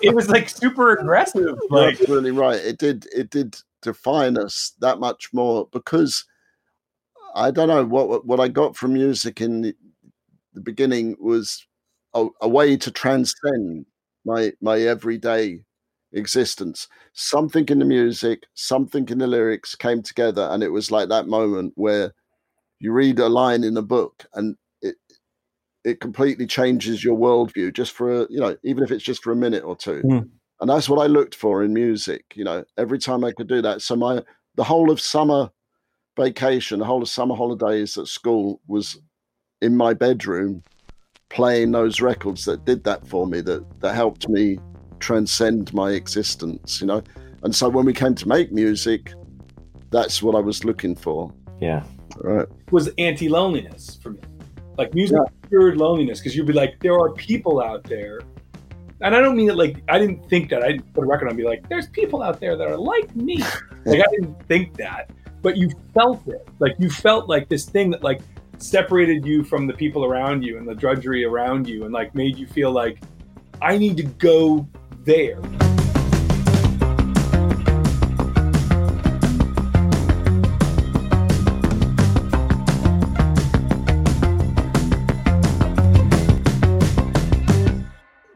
it 0.01 0.13
was 0.13 0.29
like 0.29 0.49
super 0.49 0.93
aggressive. 0.93 1.57
Like 1.69 1.97
That's 1.97 2.09
really 2.09 2.31
right. 2.31 2.59
It 2.59 2.77
did 2.77 3.07
it 3.13 3.29
did 3.29 3.55
define 3.81 4.37
us 4.37 4.73
that 4.79 4.99
much 4.99 5.33
more 5.33 5.67
because 5.71 6.25
I 7.35 7.51
don't 7.51 7.67
know 7.67 7.85
what 7.85 8.25
what 8.25 8.39
I 8.39 8.47
got 8.47 8.75
from 8.75 8.93
music 8.93 9.41
in 9.41 9.61
the, 9.61 9.75
the 10.53 10.61
beginning 10.61 11.15
was 11.19 11.65
a, 12.13 12.27
a 12.41 12.47
way 12.47 12.77
to 12.77 12.91
transcend 12.91 13.85
my 14.25 14.53
my 14.61 14.79
everyday 14.79 15.59
existence. 16.15 16.87
Something 17.13 17.67
in 17.67 17.79
the 17.79 17.85
music, 17.85 18.43
something 18.55 19.07
in 19.09 19.19
the 19.19 19.27
lyrics 19.27 19.75
came 19.75 20.01
together, 20.01 20.47
and 20.51 20.63
it 20.63 20.69
was 20.69 20.91
like 20.91 21.09
that 21.09 21.27
moment 21.27 21.73
where 21.75 22.13
you 22.79 22.91
read 22.91 23.19
a 23.19 23.29
line 23.29 23.63
in 23.63 23.77
a 23.77 23.81
book 23.81 24.25
and 24.33 24.55
it 24.81 24.95
it 25.83 25.99
completely 25.99 26.45
changes 26.47 27.03
your 27.03 27.17
worldview 27.17 27.73
just 27.73 27.91
for 27.91 28.23
a, 28.23 28.27
you 28.29 28.39
know 28.39 28.55
even 28.63 28.83
if 28.83 28.91
it's 28.91 29.03
just 29.03 29.23
for 29.23 29.31
a 29.31 29.35
minute 29.35 29.63
or 29.63 29.75
two. 29.75 30.01
Mm. 30.03 30.29
And 30.61 30.69
that's 30.69 30.87
what 30.87 31.03
I 31.03 31.07
looked 31.07 31.35
for 31.35 31.63
in 31.63 31.73
music. 31.73 32.23
You 32.33 32.45
know, 32.45 32.63
every 32.77 32.97
time 32.97 33.25
I 33.25 33.33
could 33.33 33.47
do 33.47 33.61
that. 33.61 33.81
So 33.81 33.95
my 33.95 34.23
the 34.55 34.63
whole 34.63 34.89
of 34.89 35.01
summer 35.01 35.51
vacation, 36.17 36.79
the 36.79 36.85
whole 36.85 37.01
of 37.01 37.09
summer 37.09 37.35
holidays 37.35 37.97
at 37.97 38.07
school 38.07 38.61
was 38.67 38.97
in 39.61 39.75
my 39.75 39.93
bedroom 39.93 40.63
playing 41.29 41.71
those 41.71 41.99
records 41.99 42.45
that 42.45 42.63
did 42.65 42.83
that 42.85 43.05
for 43.05 43.27
me, 43.27 43.41
that 43.41 43.63
that 43.81 43.95
helped 43.95 44.29
me 44.29 44.59
transcend 44.99 45.73
my 45.73 45.91
existence, 45.91 46.81
you 46.81 46.87
know. 46.87 47.03
And 47.43 47.55
so 47.55 47.69
when 47.69 47.85
we 47.85 47.93
came 47.93 48.15
to 48.15 48.27
make 48.27 48.51
music, 48.51 49.13
that's 49.91 50.21
what 50.21 50.35
I 50.35 50.39
was 50.39 50.65
looking 50.65 50.95
for. 50.95 51.33
Yeah. 51.61 51.83
Right. 52.17 52.47
was 52.71 52.89
anti 52.97 53.29
loneliness 53.29 53.99
for 54.01 54.11
me. 54.11 54.19
Like 54.77 54.93
music 54.93 55.17
cured 55.47 55.77
loneliness 55.77 56.19
because 56.19 56.35
you'd 56.35 56.47
be 56.47 56.53
like, 56.53 56.79
there 56.79 56.99
are 56.99 57.11
people 57.13 57.61
out 57.61 57.83
there. 57.83 58.21
And 59.01 59.15
I 59.15 59.19
don't 59.19 59.35
mean 59.35 59.49
it 59.49 59.55
like 59.55 59.83
I 59.89 59.99
didn't 59.99 60.27
think 60.29 60.49
that. 60.49 60.63
I 60.63 60.73
didn't 60.73 60.93
put 60.93 61.03
a 61.03 61.07
record 61.07 61.25
on 61.25 61.31
and 61.31 61.37
be 61.37 61.43
like, 61.43 61.67
there's 61.69 61.87
people 61.87 62.21
out 62.21 62.39
there 62.39 62.55
that 62.57 62.67
are 62.67 62.77
like 62.77 63.13
me. 63.15 63.37
like 63.85 63.99
I 63.99 64.05
didn't 64.11 64.35
think 64.47 64.75
that. 64.77 65.11
But 65.41 65.57
you 65.57 65.69
felt 65.93 66.25
it. 66.27 66.47
Like 66.59 66.75
you 66.79 66.89
felt 66.89 67.29
like 67.29 67.49
this 67.49 67.65
thing 67.65 67.91
that 67.91 68.03
like 68.03 68.21
separated 68.57 69.25
you 69.25 69.43
from 69.43 69.67
the 69.67 69.73
people 69.73 70.05
around 70.05 70.43
you 70.43 70.57
and 70.57 70.67
the 70.67 70.75
drudgery 70.75 71.25
around 71.25 71.67
you 71.67 71.83
and 71.83 71.93
like 71.93 72.15
made 72.15 72.37
you 72.37 72.47
feel 72.47 72.71
like 72.71 72.99
I 73.61 73.77
need 73.77 73.97
to 73.97 74.03
go 74.03 74.67
there. 75.05 75.39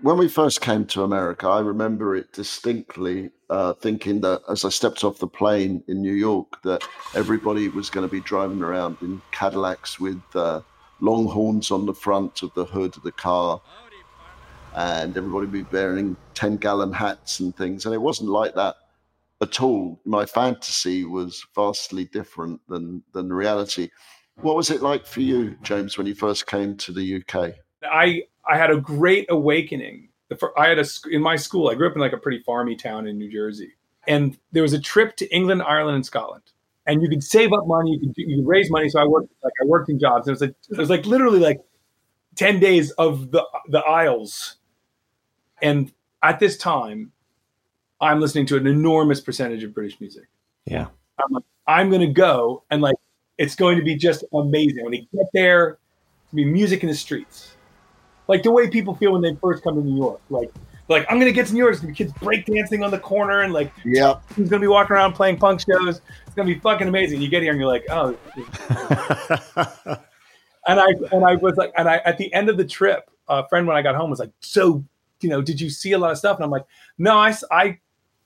when 0.10 0.18
we 0.18 0.28
first 0.28 0.62
came 0.62 0.86
to 0.88 1.04
America, 1.04 1.48
I 1.48 1.60
remember 1.60 2.16
it 2.16 2.34
distinctly 2.34 3.30
uh, 3.52 3.74
thinking 3.74 4.22
that 4.22 4.42
as 4.50 4.66
I 4.66 4.70
stepped 4.70 5.04
off 5.04 5.20
the 5.20 5.28
plane 5.28 5.84
in 5.88 6.02
New 6.02 6.14
York, 6.14 6.64
that 6.64 6.82
everybody 7.14 7.68
was 7.68 7.92
going 7.92 8.08
to 8.08 8.12
be 8.12 8.22
driving 8.22 8.64
around 8.64 8.98
in 9.02 9.22
Cadillacs 9.32 10.00
with 10.00 10.20
uh, 10.34 10.62
long 11.00 11.28
horns 11.28 11.70
on 11.70 11.86
the 11.86 11.94
front 11.94 12.42
of 12.42 12.52
the 12.56 12.66
hood 12.66 12.98
of 12.98 13.04
the 13.04 13.12
car, 13.12 13.62
and 14.76 15.16
everybody 15.16 15.48
would 15.48 15.52
be 15.52 15.76
wearing 15.76 16.16
10 16.34 16.58
gallon 16.58 16.94
hats 16.94 17.40
and 17.40 17.56
things. 17.56 17.86
And 17.86 17.94
it 17.94 18.02
wasn't 18.02 18.30
like 18.30 18.56
that 18.56 18.76
at 19.42 19.62
all. 19.62 20.00
My 20.06 20.26
fantasy 20.26 21.06
was 21.06 21.46
vastly 21.56 22.06
different 22.06 22.62
than, 22.68 23.04
than 23.14 23.32
reality. 23.32 23.90
What 24.42 24.56
was 24.56 24.70
it 24.70 24.82
like 24.82 25.06
for 25.06 25.22
you, 25.22 25.58
James, 25.64 25.98
when 25.98 26.08
you 26.08 26.16
first 26.16 26.48
came 26.48 26.78
to 26.78 26.94
the 26.94 27.22
UK? 27.22 27.56
I 27.84 28.24
I 28.50 28.58
had 28.58 28.72
a 28.72 28.78
great 28.78 29.28
awakening. 29.30 30.10
I 30.58 30.68
had 30.68 30.80
a 30.80 30.86
in 31.12 31.22
my 31.22 31.36
school. 31.36 31.70
I 31.70 31.76
grew 31.76 31.88
up 31.88 31.96
in 31.96 32.02
like 32.02 32.14
a 32.14 32.18
pretty 32.18 32.44
farmy 32.48 32.78
town 32.78 33.08
in 33.08 33.18
New 33.18 33.32
Jersey, 33.32 33.74
and 34.08 34.38
there 34.52 34.64
was 34.64 34.74
a 34.74 34.80
trip 34.80 35.16
to 35.18 35.36
England, 35.36 35.62
Ireland, 35.62 35.96
and 35.96 36.06
Scotland. 36.06 36.44
And 36.86 37.02
you 37.02 37.10
could 37.10 37.24
save 37.24 37.54
up 37.54 37.68
money. 37.68 37.92
You 37.92 38.00
could, 38.00 38.14
you 38.18 38.38
could 38.38 38.48
raise 38.48 38.72
money. 38.72 38.90
So 38.90 39.00
I 39.00 39.06
worked 39.06 39.32
like 39.44 39.54
I 39.62 39.66
worked 39.66 39.90
in 39.90 40.00
jobs. 40.00 40.28
And 40.28 40.30
it 40.30 40.40
was 40.40 40.42
like 40.42 40.56
it 40.72 40.78
was 40.78 40.90
like 40.90 41.06
literally 41.06 41.40
like 41.40 41.62
ten 42.36 42.60
days 42.60 42.92
of 42.92 43.32
the 43.32 43.44
the 43.68 43.80
Isles. 43.80 44.56
And 45.62 45.92
at 46.24 46.40
this 46.40 46.58
time, 46.58 47.12
I'm 48.02 48.20
listening 48.20 48.46
to 48.48 48.58
an 48.58 48.68
enormous 48.68 49.22
percentage 49.22 49.64
of 49.64 49.74
British 49.74 50.00
music. 50.00 50.26
Yeah. 50.66 50.88
I'm 51.20 51.32
like, 51.32 51.44
I'm 51.68 51.90
going 51.90 52.02
to 52.02 52.08
go 52.14 52.64
and 52.72 52.82
like, 52.82 52.96
it's 53.38 53.56
going 53.56 53.78
to 53.78 53.84
be 53.84 53.96
just 53.96 54.24
amazing. 54.34 54.84
When 54.84 54.94
you 54.94 55.06
get 55.14 55.26
there, 55.34 55.70
it's 56.24 56.34
going 56.34 56.44
to 56.44 56.46
be 56.46 56.46
music 56.46 56.84
in 56.84 56.90
the 56.90 56.96
streets. 56.96 57.56
Like 58.28 58.44
the 58.44 58.52
way 58.52 58.70
people 58.70 58.96
feel 58.96 59.14
when 59.14 59.22
they 59.22 59.36
first 59.36 59.64
come 59.64 59.76
to 59.76 59.82
New 59.82 59.98
York. 59.98 60.22
Like, 60.30 60.52
like 60.88 61.06
I'm 61.10 61.18
going 61.20 61.32
to 61.32 61.34
get 61.34 61.48
to 61.48 61.54
New 61.54 61.60
York. 61.60 61.72
There's 61.72 61.82
going 61.82 61.94
to 61.94 62.04
be 62.04 62.06
kids 62.06 62.18
breakdancing 62.20 62.84
on 62.84 62.92
the 62.92 63.00
corner 63.00 63.42
and 63.42 63.54
like, 63.54 63.72
Yeah. 63.86 64.20
he's 64.30 64.50
going 64.50 64.60
to 64.62 64.66
be 64.66 64.68
walking 64.68 64.96
around 64.96 65.14
playing 65.14 65.38
punk 65.38 65.62
shows. 65.62 66.02
It's 66.26 66.36
going 66.36 66.48
to 66.48 66.54
be 66.54 66.60
fucking 66.60 66.88
amazing. 66.88 67.22
You 67.22 67.30
get 67.30 67.44
here 67.44 67.52
and 67.52 67.60
you're 67.60 67.70
like, 67.70 67.86
oh. 67.90 68.16
And 70.68 70.80
I, 70.80 70.88
and 71.12 71.26
I 71.26 71.36
was 71.36 71.56
like, 71.58 71.72
and 71.78 71.90
I, 71.90 71.98
at 72.06 72.18
the 72.20 72.32
end 72.34 72.48
of 72.50 72.58
the 72.58 72.66
trip, 72.66 73.10
a 73.28 73.48
friend 73.48 73.66
when 73.66 73.76
I 73.76 73.82
got 73.82 73.96
home 73.96 74.10
was 74.12 74.20
like, 74.20 74.30
so, 74.40 74.84
you 75.22 75.30
know, 75.30 75.42
did 75.42 75.60
you 75.60 75.70
see 75.70 75.92
a 75.94 75.98
lot 75.98 76.12
of 76.12 76.18
stuff? 76.18 76.38
And 76.38 76.46
I'm 76.46 76.52
like, 76.52 76.66
no, 76.98 77.18
I, 77.18 77.34
I 77.52 77.80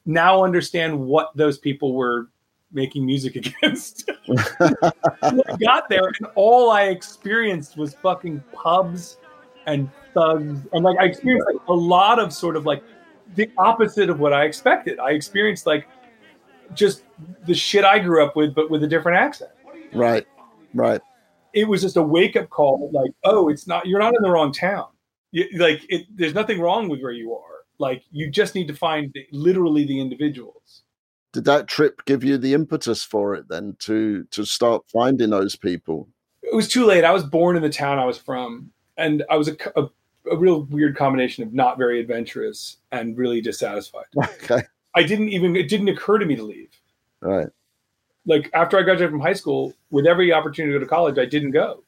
now 0.05 0.43
understand 0.43 0.99
what 0.99 1.35
those 1.35 1.57
people 1.57 1.93
were 1.93 2.27
making 2.71 3.05
music 3.05 3.35
against. 3.63 4.09
I 5.21 5.57
got 5.59 5.89
there 5.89 6.07
and 6.07 6.27
all 6.35 6.71
I 6.71 6.83
experienced 6.83 7.77
was 7.77 7.93
fucking 7.95 8.43
pubs 8.51 9.17
and 9.65 9.89
thugs. 10.13 10.59
And 10.73 10.83
like 10.83 10.97
I 10.99 11.05
experienced 11.05 11.47
like 11.47 11.67
a 11.67 11.73
lot 11.73 12.19
of 12.19 12.33
sort 12.33 12.55
of 12.55 12.65
like 12.65 12.83
the 13.35 13.49
opposite 13.57 14.09
of 14.09 14.19
what 14.19 14.33
I 14.33 14.45
expected. 14.45 14.99
I 14.99 15.11
experienced 15.11 15.65
like 15.65 15.87
just 16.73 17.03
the 17.45 17.53
shit 17.53 17.85
I 17.85 17.99
grew 17.99 18.23
up 18.23 18.35
with, 18.35 18.53
but 18.53 18.69
with 18.69 18.83
a 18.83 18.87
different 18.87 19.17
accent. 19.19 19.51
Right. 19.93 20.25
Right. 20.73 21.01
It 21.53 21.67
was 21.67 21.81
just 21.81 21.97
a 21.97 22.01
wake 22.01 22.35
up 22.35 22.49
call 22.49 22.89
like, 22.91 23.11
oh, 23.23 23.49
it's 23.49 23.67
not, 23.67 23.85
you're 23.85 23.99
not 23.99 24.15
in 24.15 24.23
the 24.23 24.31
wrong 24.31 24.51
town. 24.51 24.87
You, 25.33 25.49
like, 25.57 25.85
it, 25.89 26.05
there's 26.15 26.33
nothing 26.33 26.61
wrong 26.61 26.87
with 26.87 27.01
where 27.01 27.11
you 27.11 27.33
are. 27.33 27.65
Like, 27.79 28.03
you 28.11 28.31
just 28.31 28.55
need 28.55 28.67
to 28.69 28.73
find 28.73 29.11
the, 29.13 29.27
literally 29.31 29.85
the 29.85 29.99
individuals. 29.99 30.83
Did 31.33 31.43
that 31.45 31.67
trip 31.67 32.05
give 32.05 32.23
you 32.23 32.37
the 32.37 32.53
impetus 32.53 33.03
for 33.03 33.33
it 33.33 33.49
then 33.49 33.75
to 33.79 34.23
to 34.31 34.45
start 34.45 34.83
finding 34.89 35.31
those 35.31 35.55
people? 35.55 36.07
it 36.53 36.55
was 36.55 36.67
too 36.67 36.85
late. 36.85 37.03
I 37.03 37.11
was 37.11 37.23
born 37.23 37.55
in 37.55 37.63
the 37.63 37.69
town 37.69 37.97
I 37.97 38.05
was 38.05 38.17
from, 38.17 38.71
and 38.97 39.23
I 39.29 39.37
was 39.37 39.47
a, 39.47 39.55
a, 39.75 39.89
a 40.31 40.37
real 40.37 40.63
weird 40.65 40.95
combination 40.95 41.43
of 41.43 41.53
not 41.53 41.77
very 41.77 41.99
adventurous 41.99 42.77
and 42.91 43.17
really 43.17 43.41
dissatisfied. 43.41 44.05
Okay. 44.43 44.61
I 44.95 45.01
didn't 45.01 45.29
even 45.29 45.55
it 45.55 45.69
didn't 45.69 45.87
occur 45.89 46.19
to 46.19 46.25
me 46.27 46.35
to 46.35 46.43
leave. 46.43 46.69
Right. 47.19 47.47
Like 48.27 48.51
after 48.53 48.77
I 48.77 48.83
graduated 48.83 49.09
from 49.09 49.21
high 49.21 49.33
school, 49.33 49.73
with 49.89 50.05
every 50.05 50.31
opportunity 50.31 50.71
to 50.71 50.77
go 50.77 50.85
to 50.85 50.89
college, 50.89 51.17
I 51.17 51.25
didn't 51.25 51.49
go. 51.49 51.83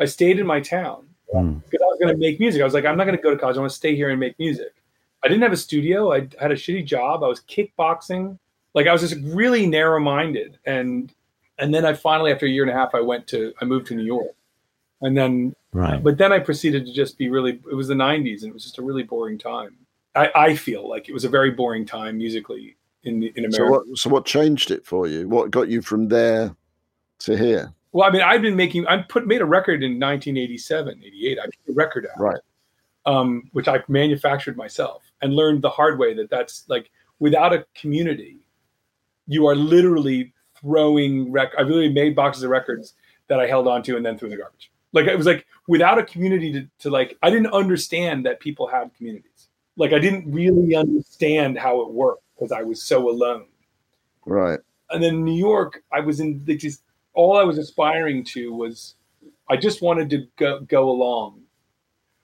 I 0.00 0.06
stayed 0.06 0.40
in 0.40 0.46
my 0.46 0.58
town 0.58 1.05
Mm. 1.34 1.62
because 1.64 1.82
I 1.82 1.86
was 1.86 1.98
going 2.00 2.14
to 2.14 2.18
make 2.18 2.38
music. 2.38 2.60
I 2.60 2.64
was 2.64 2.74
like, 2.74 2.84
I'm 2.84 2.96
not 2.96 3.04
going 3.04 3.16
to 3.16 3.22
go 3.22 3.30
to 3.30 3.36
college. 3.36 3.56
I 3.56 3.60
want 3.60 3.70
to 3.70 3.76
stay 3.76 3.96
here 3.96 4.10
and 4.10 4.20
make 4.20 4.38
music. 4.38 4.72
I 5.24 5.28
didn't 5.28 5.42
have 5.42 5.52
a 5.52 5.56
studio. 5.56 6.12
I 6.12 6.28
had 6.40 6.52
a 6.52 6.54
shitty 6.54 6.86
job. 6.86 7.24
I 7.24 7.28
was 7.28 7.40
kickboxing. 7.40 8.38
Like 8.74 8.86
I 8.86 8.92
was 8.92 9.00
just 9.00 9.16
really 9.34 9.66
narrow-minded, 9.66 10.58
and 10.66 11.12
and 11.58 11.74
then 11.74 11.84
I 11.84 11.94
finally, 11.94 12.30
after 12.30 12.46
a 12.46 12.48
year 12.48 12.62
and 12.62 12.70
a 12.70 12.74
half, 12.74 12.94
I 12.94 13.00
went 13.00 13.26
to 13.28 13.52
I 13.60 13.64
moved 13.64 13.86
to 13.88 13.94
New 13.94 14.04
York, 14.04 14.34
and 15.00 15.16
then 15.16 15.54
Right. 15.72 16.02
but 16.02 16.16
then 16.16 16.32
I 16.32 16.38
proceeded 16.38 16.86
to 16.86 16.92
just 16.92 17.18
be 17.18 17.28
really. 17.28 17.60
It 17.70 17.74
was 17.74 17.88
the 17.88 17.94
'90s, 17.94 18.42
and 18.42 18.50
it 18.50 18.54
was 18.54 18.64
just 18.64 18.78
a 18.78 18.82
really 18.82 19.02
boring 19.02 19.36
time. 19.38 19.76
I, 20.14 20.30
I 20.34 20.54
feel 20.54 20.88
like 20.88 21.08
it 21.08 21.12
was 21.12 21.24
a 21.24 21.28
very 21.28 21.50
boring 21.50 21.84
time 21.84 22.18
musically 22.18 22.76
in 23.04 23.22
in 23.22 23.44
America. 23.46 23.56
So 23.56 23.66
what 23.70 23.98
so 23.98 24.10
what 24.10 24.24
changed 24.26 24.70
it 24.70 24.86
for 24.86 25.06
you? 25.06 25.28
What 25.28 25.50
got 25.50 25.68
you 25.68 25.82
from 25.82 26.08
there 26.08 26.54
to 27.20 27.36
here? 27.36 27.72
Well, 27.96 28.06
I 28.06 28.12
mean, 28.12 28.20
I've 28.20 28.42
been 28.42 28.56
making. 28.56 28.86
I 28.86 28.98
put 28.98 29.26
made 29.26 29.40
a 29.40 29.46
record 29.46 29.82
in 29.82 29.92
1987, 29.92 31.00
88. 31.02 31.38
I 31.38 31.44
put 31.46 31.54
a 31.70 31.72
record 31.72 32.06
out, 32.06 32.20
Right. 32.20 32.40
um, 33.06 33.48
which 33.52 33.68
I 33.68 33.82
manufactured 33.88 34.54
myself, 34.54 35.02
and 35.22 35.34
learned 35.34 35.62
the 35.62 35.70
hard 35.70 35.98
way 35.98 36.12
that 36.12 36.28
that's 36.28 36.64
like 36.68 36.90
without 37.20 37.54
a 37.54 37.64
community, 37.74 38.36
you 39.26 39.46
are 39.46 39.54
literally 39.56 40.34
throwing 40.60 41.32
rec. 41.32 41.52
I 41.56 41.62
really 41.62 41.88
made 41.90 42.14
boxes 42.14 42.42
of 42.42 42.50
records 42.50 42.92
that 43.28 43.40
I 43.40 43.46
held 43.46 43.66
onto 43.66 43.96
and 43.96 44.04
then 44.04 44.18
threw 44.18 44.26
in 44.26 44.32
the 44.36 44.42
garbage. 44.42 44.70
Like 44.92 45.06
it 45.06 45.16
was 45.16 45.26
like 45.26 45.46
without 45.66 45.96
a 45.98 46.02
community 46.04 46.52
to, 46.52 46.68
to 46.80 46.90
like. 46.90 47.16
I 47.22 47.30
didn't 47.30 47.52
understand 47.54 48.26
that 48.26 48.40
people 48.40 48.66
had 48.66 48.92
communities. 48.94 49.48
Like 49.78 49.94
I 49.94 49.98
didn't 49.98 50.30
really 50.30 50.76
understand 50.76 51.56
how 51.58 51.80
it 51.80 51.90
worked 51.92 52.24
because 52.34 52.52
I 52.52 52.62
was 52.62 52.82
so 52.82 53.08
alone 53.08 53.46
Right. 54.26 54.58
and 54.90 55.02
then 55.02 55.24
New 55.24 55.34
York, 55.34 55.82
I 55.90 56.00
was 56.00 56.20
in 56.20 56.44
just 56.58 56.82
all 57.16 57.36
I 57.36 57.42
was 57.42 57.58
aspiring 57.58 58.22
to 58.24 58.52
was 58.52 58.94
I 59.48 59.56
just 59.56 59.82
wanted 59.82 60.10
to 60.10 60.26
go, 60.36 60.60
go 60.60 60.88
along. 60.88 61.42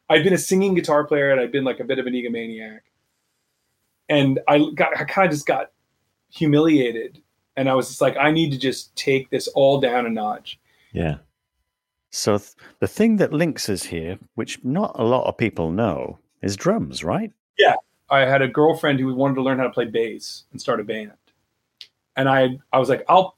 I'd 0.08 0.22
been 0.22 0.34
a 0.34 0.38
singing 0.38 0.74
guitar 0.74 1.04
player 1.04 1.30
and 1.30 1.40
I'd 1.40 1.50
been 1.50 1.64
like 1.64 1.80
a 1.80 1.84
bit 1.84 1.98
of 1.98 2.06
an 2.06 2.12
egomaniac. 2.12 2.80
And 4.08 4.38
I 4.46 4.70
got 4.74 4.96
I 4.96 5.04
kind 5.04 5.26
of 5.26 5.32
just 5.32 5.46
got 5.46 5.72
humiliated. 6.28 7.20
And 7.56 7.68
I 7.68 7.74
was 7.74 7.88
just 7.88 8.00
like, 8.00 8.16
I 8.16 8.30
need 8.30 8.52
to 8.52 8.58
just 8.58 8.94
take 8.94 9.30
this 9.30 9.48
all 9.48 9.80
down 9.80 10.06
a 10.06 10.10
notch. 10.10 10.60
Yeah. 10.92 11.16
So 12.10 12.38
th- 12.38 12.52
the 12.80 12.88
thing 12.88 13.16
that 13.16 13.32
links 13.32 13.68
us 13.68 13.84
here, 13.84 14.18
which 14.34 14.62
not 14.62 14.98
a 14.98 15.04
lot 15.04 15.26
of 15.26 15.38
people 15.38 15.70
know, 15.70 16.18
is 16.42 16.56
drums, 16.56 17.02
right? 17.02 17.32
Yeah. 17.58 17.74
I 18.10 18.20
had 18.20 18.42
a 18.42 18.48
girlfriend 18.48 19.00
who 19.00 19.14
wanted 19.14 19.36
to 19.36 19.42
learn 19.42 19.58
how 19.58 19.64
to 19.64 19.70
play 19.70 19.86
bass 19.86 20.44
and 20.52 20.60
start 20.60 20.80
a 20.80 20.84
band. 20.84 21.12
And 22.16 22.28
I 22.28 22.58
I 22.72 22.78
was 22.78 22.90
like, 22.90 23.04
I'll 23.08 23.36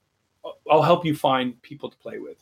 I'll 0.70 0.82
help 0.82 1.04
you 1.04 1.14
find 1.14 1.60
people 1.62 1.90
to 1.90 1.96
play 1.98 2.18
with. 2.18 2.36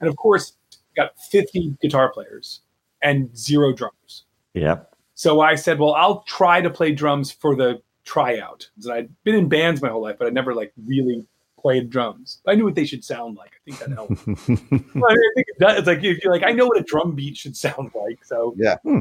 And 0.00 0.08
of 0.08 0.16
course, 0.16 0.56
got 0.96 1.18
50 1.30 1.76
guitar 1.80 2.12
players 2.12 2.60
and 3.02 3.36
zero 3.36 3.72
drummers. 3.72 4.24
Yeah. 4.54 4.80
So 5.14 5.40
I 5.40 5.54
said, 5.54 5.78
well, 5.78 5.94
I'll 5.94 6.22
try 6.22 6.60
to 6.60 6.70
play 6.70 6.92
drums 6.92 7.30
for 7.30 7.54
the 7.54 7.80
tryout. 8.04 8.68
'Cause 8.76 8.88
I'd 8.88 9.08
been 9.24 9.34
in 9.34 9.48
bands 9.48 9.80
my 9.80 9.88
whole 9.88 10.02
life, 10.02 10.16
but 10.18 10.26
I 10.26 10.30
never 10.30 10.54
like 10.54 10.72
really 10.84 11.26
played 11.60 11.88
drums. 11.88 12.40
I 12.46 12.54
knew 12.54 12.64
what 12.64 12.74
they 12.74 12.84
should 12.84 13.04
sound 13.04 13.36
like. 13.36 13.52
I 13.54 13.70
think 13.70 13.78
that 13.80 13.90
helped. 13.90 14.26
Well, 14.94 15.10
I, 15.10 15.14
mean, 15.14 15.22
I 15.30 15.32
think 15.34 15.46
it 15.48 15.58
does. 15.58 15.78
It's 15.78 15.86
like 15.86 16.02
if 16.04 16.22
you're 16.22 16.32
like, 16.32 16.42
I 16.42 16.52
know 16.52 16.66
what 16.66 16.78
a 16.78 16.82
drum 16.82 17.14
beat 17.14 17.36
should 17.36 17.56
sound 17.56 17.90
like. 17.94 18.24
So 18.24 18.54
Yeah. 18.58 18.76
Hmm. 18.82 19.00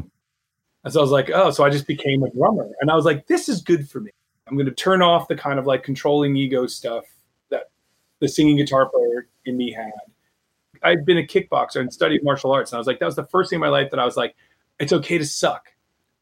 And 0.84 0.94
so 0.94 1.00
I 1.00 1.04
was 1.04 1.12
like, 1.12 1.30
oh, 1.34 1.50
so 1.52 1.63
I 1.63 1.70
just 1.70 1.88
became 1.88 2.24
a 2.24 2.30
drummer, 2.32 2.70
and 2.82 2.92
I 2.92 2.96
was 2.96 3.06
like, 3.06 3.28
this 3.28 3.48
is 3.48 3.62
good 3.62 3.89
for 3.89 4.02
me. 4.02 4.12
I'm 4.48 4.56
going 4.58 4.66
to 4.66 4.74
turn 4.74 5.02
off 5.02 5.30
the 5.30 5.36
kind 5.36 5.58
of 5.58 5.66
like 5.66 5.82
controlling 5.84 6.36
ego 6.36 6.68
stuff 6.68 7.06
that 7.06 7.12
the 8.23 8.29
singing 8.29 8.55
guitar 8.55 8.89
player 8.89 9.27
in 9.45 9.57
me 9.57 9.71
had. 9.73 9.91
I'd 10.81 11.05
been 11.05 11.17
a 11.17 11.23
kickboxer 11.23 11.81
and 11.81 11.93
studied 11.93 12.23
martial 12.23 12.51
arts, 12.53 12.71
and 12.71 12.77
I 12.77 12.79
was 12.79 12.88
like, 12.88 12.99
that 12.99 13.05
was 13.05 13.15
the 13.17 13.25
first 13.27 13.49
thing 13.49 13.57
in 13.57 13.62
my 13.62 13.67
life 13.67 13.91
that 13.91 13.99
I 13.99 14.05
was 14.05 14.15
like, 14.17 14.33
it's 14.79 14.93
okay 14.93 15.17
to 15.17 15.25
suck. 15.25 15.73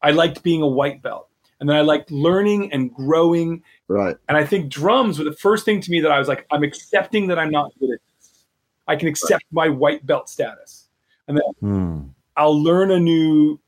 I 0.02 0.10
liked 0.10 0.42
being 0.42 0.62
a 0.62 0.66
white 0.66 1.00
belt, 1.00 1.28
and 1.60 1.68
then 1.68 1.76
I 1.76 1.80
liked 1.82 2.10
learning 2.10 2.72
and 2.72 2.92
growing 2.92 3.62
Right. 3.88 4.16
and 4.28 4.36
I 4.36 4.44
think 4.44 4.68
drums 4.70 5.18
were 5.18 5.24
the 5.24 5.32
first 5.36 5.64
thing 5.64 5.80
to 5.80 5.90
me 5.90 6.00
that 6.00 6.10
I 6.10 6.18
was 6.18 6.26
like, 6.26 6.44
I'm 6.50 6.62
accepting 6.64 7.28
that 7.28 7.38
I'm 7.38 7.50
not 7.50 7.72
good 7.78 7.90
at 7.92 8.00
this. 8.18 8.46
I 8.88 8.96
can 8.96 9.06
accept 9.08 9.44
my 9.52 9.68
white 9.68 10.04
belt 10.06 10.28
status. 10.28 10.88
And 11.28 11.36
then 11.36 11.44
Hmm. 11.60 12.00
I'll 12.36 12.60
learn 12.60 12.90
a 12.90 12.98
new 12.98 13.60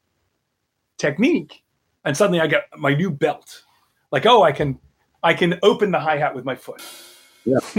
technique 0.98 1.62
and 2.04 2.16
suddenly 2.16 2.40
I 2.40 2.46
get 2.46 2.64
my 2.76 2.94
new 2.94 3.10
belt. 3.10 3.62
Like, 4.10 4.26
oh, 4.26 4.42
I 4.42 4.50
can 4.52 4.78
I 5.22 5.34
can 5.34 5.58
open 5.62 5.90
the 5.90 6.00
hi-hat 6.00 6.34
with 6.34 6.44
my 6.44 6.54
foot. 6.56 6.82
Yeah. 7.44 7.58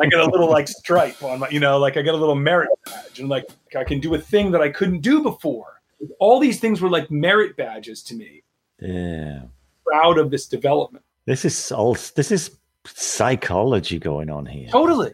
I 0.00 0.06
get 0.06 0.20
a 0.20 0.28
little 0.30 0.50
like 0.50 0.68
stripe 0.68 1.22
on 1.22 1.40
my, 1.40 1.48
you 1.48 1.60
know, 1.60 1.78
like 1.78 1.96
I 1.96 2.02
get 2.02 2.14
a 2.14 2.16
little 2.16 2.34
merit 2.34 2.68
badge 2.84 3.20
and 3.20 3.28
like 3.28 3.48
I 3.76 3.84
can 3.84 4.00
do 4.00 4.14
a 4.14 4.18
thing 4.18 4.50
that 4.52 4.60
I 4.60 4.68
couldn't 4.68 5.00
do 5.00 5.22
before. 5.22 5.80
All 6.18 6.40
these 6.40 6.60
things 6.60 6.80
were 6.80 6.90
like 6.90 7.10
merit 7.10 7.56
badges 7.56 8.02
to 8.04 8.14
me. 8.14 8.42
Yeah. 8.80 9.42
Proud 9.84 10.18
of 10.18 10.30
this 10.30 10.46
development. 10.46 11.04
This 11.26 11.44
is 11.44 11.72
all. 11.72 11.96
This 12.14 12.30
is 12.30 12.56
psychology 12.84 13.98
going 13.98 14.30
on 14.30 14.46
here. 14.46 14.68
Totally. 14.70 15.12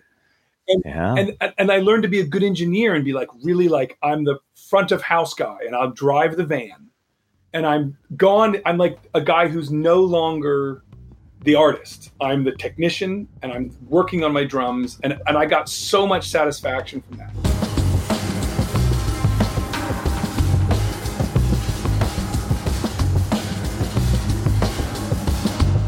Yeah. 0.85 1.15
and 1.15 1.55
and 1.59 1.73
I 1.73 1.79
learned 1.79 2.03
to 2.05 2.09
be 2.09 2.21
a 2.21 2.27
good 2.27 2.43
engineer 2.43 2.95
and 2.95 3.05
be 3.05 3.13
like 3.13 3.29
really 3.43 3.69
like 3.69 3.99
I'm 4.03 4.25
the 4.25 4.39
front 4.55 4.93
of 4.93 5.03
house 5.03 5.35
guy 5.35 5.59
and 5.67 5.75
I'll 5.75 5.91
drive 5.91 6.37
the 6.37 6.45
van 6.45 6.89
and 7.53 7.67
I'm 7.67 7.97
gone 8.17 8.57
I'm 8.65 8.79
like 8.79 8.99
a 9.15 9.21
guy 9.21 9.49
who's 9.49 9.71
no 9.71 10.01
longer 10.01 10.85
the 11.45 11.55
artist 11.55 12.13
I'm 12.21 12.45
the 12.45 12.53
technician 12.53 13.29
and 13.43 13.53
I'm 13.53 13.77
working 13.89 14.25
on 14.25 14.33
my 14.33 14.45
drums 14.45 14.99
and 15.03 15.21
and 15.27 15.37
I 15.37 15.47
got 15.47 15.69
so 15.69 16.07
much 16.07 16.29
satisfaction 16.29 17.03
from 17.03 17.19
that 17.19 17.33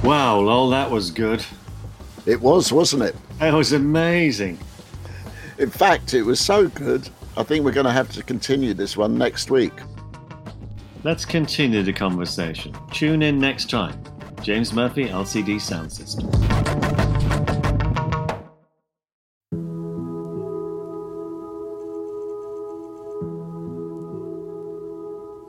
Wow, 0.05 0.39
lol, 0.41 0.69
that 0.69 0.91
was 0.91 1.11
good. 1.11 1.43
It 2.27 2.39
was, 2.39 2.71
wasn't 2.71 3.05
it? 3.05 3.17
That 3.39 3.55
was 3.55 3.73
amazing. 3.73 4.59
In 5.57 5.71
fact, 5.71 6.13
it 6.13 6.23
was 6.23 6.39
so 6.39 6.69
good. 6.69 7.09
I 7.39 7.43
think 7.43 7.65
we're 7.65 7.73
going 7.73 7.87
to 7.87 7.93
have 7.93 8.11
to 8.13 8.23
continue 8.23 8.75
this 8.75 8.99
one 8.99 9.17
next 9.17 9.51
week. 9.51 9.73
Let's 11.05 11.25
continue 11.25 11.83
the 11.83 11.95
conversation. 11.95 12.77
Tune 12.93 13.23
in 13.23 13.39
next 13.39 13.71
time. 13.71 13.99
James 14.45 14.75
Murphy, 14.75 15.07
LCD 15.07 15.59
Sound 15.59 15.91
System. 15.91 16.29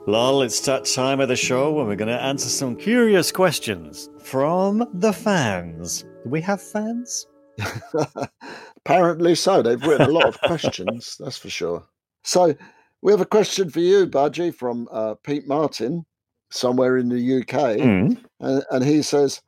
Lol, 0.06 0.40
it's 0.40 0.60
that 0.60 0.86
time 0.86 1.20
of 1.20 1.28
the 1.28 1.36
show 1.36 1.72
when 1.72 1.86
we're 1.86 1.94
going 1.94 2.08
to 2.08 2.18
answer 2.18 2.48
some 2.48 2.74
curious 2.74 3.30
questions 3.30 4.08
from 4.22 4.82
the 4.94 5.12
fans. 5.12 6.04
Do 6.24 6.30
we 6.30 6.40
have 6.40 6.62
fans? 6.62 7.26
Apparently 8.78 9.34
so. 9.34 9.60
They've 9.60 9.82
written 9.82 10.08
a 10.08 10.12
lot 10.12 10.24
of 10.24 10.40
questions, 10.40 11.16
that's 11.20 11.36
for 11.36 11.50
sure. 11.50 11.84
So 12.24 12.54
we 13.02 13.12
have 13.12 13.20
a 13.20 13.26
question 13.26 13.68
for 13.68 13.80
you, 13.80 14.06
Budgie, 14.06 14.54
from 14.54 14.88
uh, 14.90 15.16
Pete 15.22 15.46
Martin, 15.46 16.06
somewhere 16.50 16.96
in 16.96 17.08
the 17.08 17.38
UK. 17.38 17.78
Mm. 17.78 18.18
And, 18.40 18.64
and 18.70 18.84
he 18.84 19.02
says, 19.02 19.42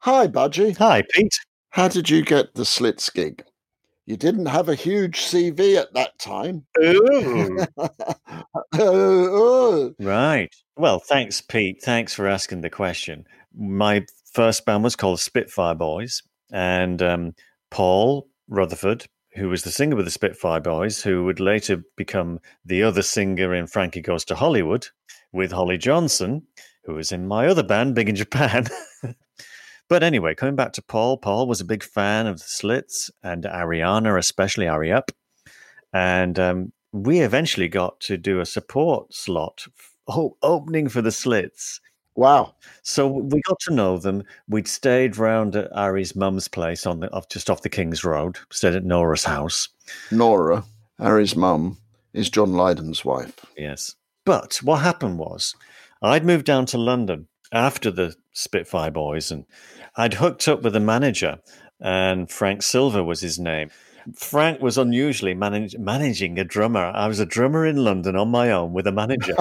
Hi, 0.00 0.26
Budgie. 0.26 0.76
Hi, 0.78 1.02
Pete. 1.10 1.38
How 1.70 1.88
did 1.88 2.10
you 2.10 2.22
get 2.22 2.54
the 2.54 2.64
Slits 2.64 3.08
gig? 3.10 3.44
You 4.06 4.16
didn't 4.18 4.46
have 4.46 4.68
a 4.68 4.74
huge 4.74 5.20
CV 5.20 5.76
at 5.76 5.94
that 5.94 6.18
time. 6.18 6.66
Ooh. 6.82 7.58
Oh, 8.76 9.94
Right. 10.00 10.54
Well, 10.76 10.98
thanks, 10.98 11.40
Pete. 11.40 11.80
Thanks 11.82 12.12
for 12.12 12.26
asking 12.26 12.60
the 12.60 12.70
question. 12.70 13.24
My 13.56 14.04
first 14.32 14.66
band 14.66 14.82
was 14.82 14.96
called 14.96 15.20
Spitfire 15.20 15.76
Boys, 15.76 16.22
and 16.52 17.00
um, 17.00 17.34
Paul 17.70 18.28
Rutherford, 18.48 19.06
who 19.36 19.48
was 19.48 19.62
the 19.62 19.70
singer 19.70 19.96
with 19.96 20.04
the 20.06 20.10
Spitfire 20.10 20.60
Boys, 20.60 21.02
who 21.02 21.24
would 21.24 21.40
later 21.40 21.84
become 21.96 22.40
the 22.64 22.82
other 22.82 23.02
singer 23.02 23.54
in 23.54 23.66
Frankie 23.68 24.02
Goes 24.02 24.24
to 24.26 24.34
Hollywood 24.34 24.88
with 25.34 25.52
Holly 25.52 25.76
Johnson, 25.76 26.46
who 26.84 26.94
was 26.94 27.12
in 27.12 27.26
my 27.26 27.46
other 27.46 27.62
band, 27.62 27.94
Big 27.94 28.08
in 28.08 28.14
Japan. 28.14 28.66
but 29.88 30.02
anyway, 30.02 30.34
coming 30.34 30.56
back 30.56 30.72
to 30.74 30.82
Paul, 30.82 31.18
Paul 31.18 31.46
was 31.46 31.60
a 31.60 31.66
big 31.66 31.82
fan 31.82 32.26
of 32.26 32.38
the 32.38 32.44
Slits 32.44 33.10
and 33.22 33.44
Ariana, 33.44 34.16
especially 34.18 34.68
Ari 34.68 34.92
Up. 34.92 35.10
And 35.92 36.38
um, 36.38 36.72
we 36.92 37.20
eventually 37.20 37.68
got 37.68 37.98
to 38.00 38.16
do 38.16 38.40
a 38.40 38.46
support 38.46 39.12
slot 39.12 39.66
oh, 40.08 40.36
opening 40.42 40.88
for 40.88 41.02
the 41.02 41.12
Slits. 41.12 41.80
wow. 42.14 42.54
So 42.82 43.08
we 43.08 43.40
got 43.42 43.58
to 43.60 43.74
know 43.74 43.98
them. 43.98 44.22
We'd 44.48 44.68
stayed 44.68 45.16
round 45.16 45.56
at 45.56 45.76
Ari's 45.76 46.14
mum's 46.14 46.46
place 46.48 46.86
on 46.86 47.00
the 47.00 47.12
off, 47.12 47.28
just 47.28 47.50
off 47.50 47.62
the 47.62 47.68
King's 47.68 48.04
Road. 48.04 48.38
Stayed 48.50 48.74
at 48.74 48.84
Nora's 48.84 49.24
house. 49.24 49.68
Nora, 50.12 50.64
Ari's 51.00 51.34
mum, 51.34 51.78
is 52.12 52.30
John 52.30 52.52
Lydon's 52.52 53.04
wife. 53.04 53.44
Yes. 53.58 53.96
But 54.24 54.60
what 54.62 54.82
happened 54.82 55.18
was, 55.18 55.54
I'd 56.02 56.24
moved 56.24 56.46
down 56.46 56.66
to 56.66 56.78
London 56.78 57.28
after 57.52 57.90
the 57.90 58.14
Spitfire 58.32 58.90
Boys, 58.90 59.30
and 59.30 59.44
I'd 59.96 60.14
hooked 60.14 60.48
up 60.48 60.62
with 60.62 60.74
a 60.76 60.80
manager, 60.80 61.38
and 61.80 62.30
Frank 62.30 62.62
Silver 62.62 63.02
was 63.02 63.20
his 63.20 63.38
name. 63.38 63.70
Frank 64.14 64.60
was 64.60 64.76
unusually 64.76 65.34
manage, 65.34 65.76
managing 65.78 66.38
a 66.38 66.44
drummer. 66.44 66.92
I 66.94 67.06
was 67.06 67.20
a 67.20 67.26
drummer 67.26 67.64
in 67.66 67.76
London 67.76 68.16
on 68.16 68.28
my 68.28 68.50
own 68.50 68.72
with 68.72 68.86
a 68.86 68.92
manager. 68.92 69.34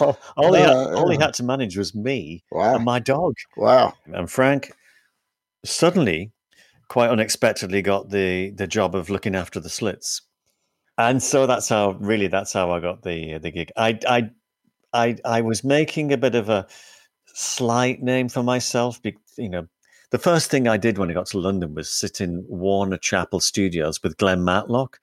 all, 0.00 0.18
all 0.36 0.52
he 0.54 0.60
had, 0.60 0.70
Yeah, 0.70 0.94
all 0.94 1.08
he 1.10 1.18
had 1.18 1.34
to 1.34 1.44
manage 1.44 1.76
was 1.76 1.94
me 1.94 2.42
wow. 2.50 2.74
and 2.74 2.84
my 2.84 2.98
dog. 2.98 3.34
Wow. 3.56 3.94
And 4.06 4.28
Frank 4.30 4.72
suddenly, 5.64 6.32
quite 6.88 7.10
unexpectedly, 7.10 7.82
got 7.82 8.10
the 8.10 8.50
the 8.50 8.66
job 8.66 8.94
of 8.94 9.10
looking 9.10 9.34
after 9.34 9.60
the 9.60 9.70
slits. 9.70 10.22
And 10.98 11.22
so 11.22 11.46
that's 11.46 11.68
how 11.68 11.92
really 12.00 12.28
that's 12.28 12.52
how 12.52 12.70
I 12.70 12.80
got 12.80 13.02
the 13.02 13.38
the 13.38 13.50
gig. 13.50 13.72
I 13.76 13.98
I 14.08 14.30
I 14.92 15.16
I 15.24 15.40
was 15.40 15.64
making 15.64 16.12
a 16.12 16.16
bit 16.16 16.34
of 16.34 16.48
a 16.48 16.66
slight 17.26 18.02
name 18.02 18.28
for 18.28 18.42
myself. 18.42 19.00
You 19.36 19.48
know, 19.48 19.66
the 20.10 20.18
first 20.18 20.50
thing 20.50 20.68
I 20.68 20.76
did 20.76 20.98
when 20.98 21.10
I 21.10 21.14
got 21.14 21.26
to 21.26 21.38
London 21.38 21.74
was 21.74 21.90
sit 21.90 22.20
in 22.20 22.44
Warner 22.48 22.96
Chappell 22.96 23.40
Studios 23.40 24.02
with 24.02 24.16
Glenn 24.18 24.44
Matlock, 24.44 25.00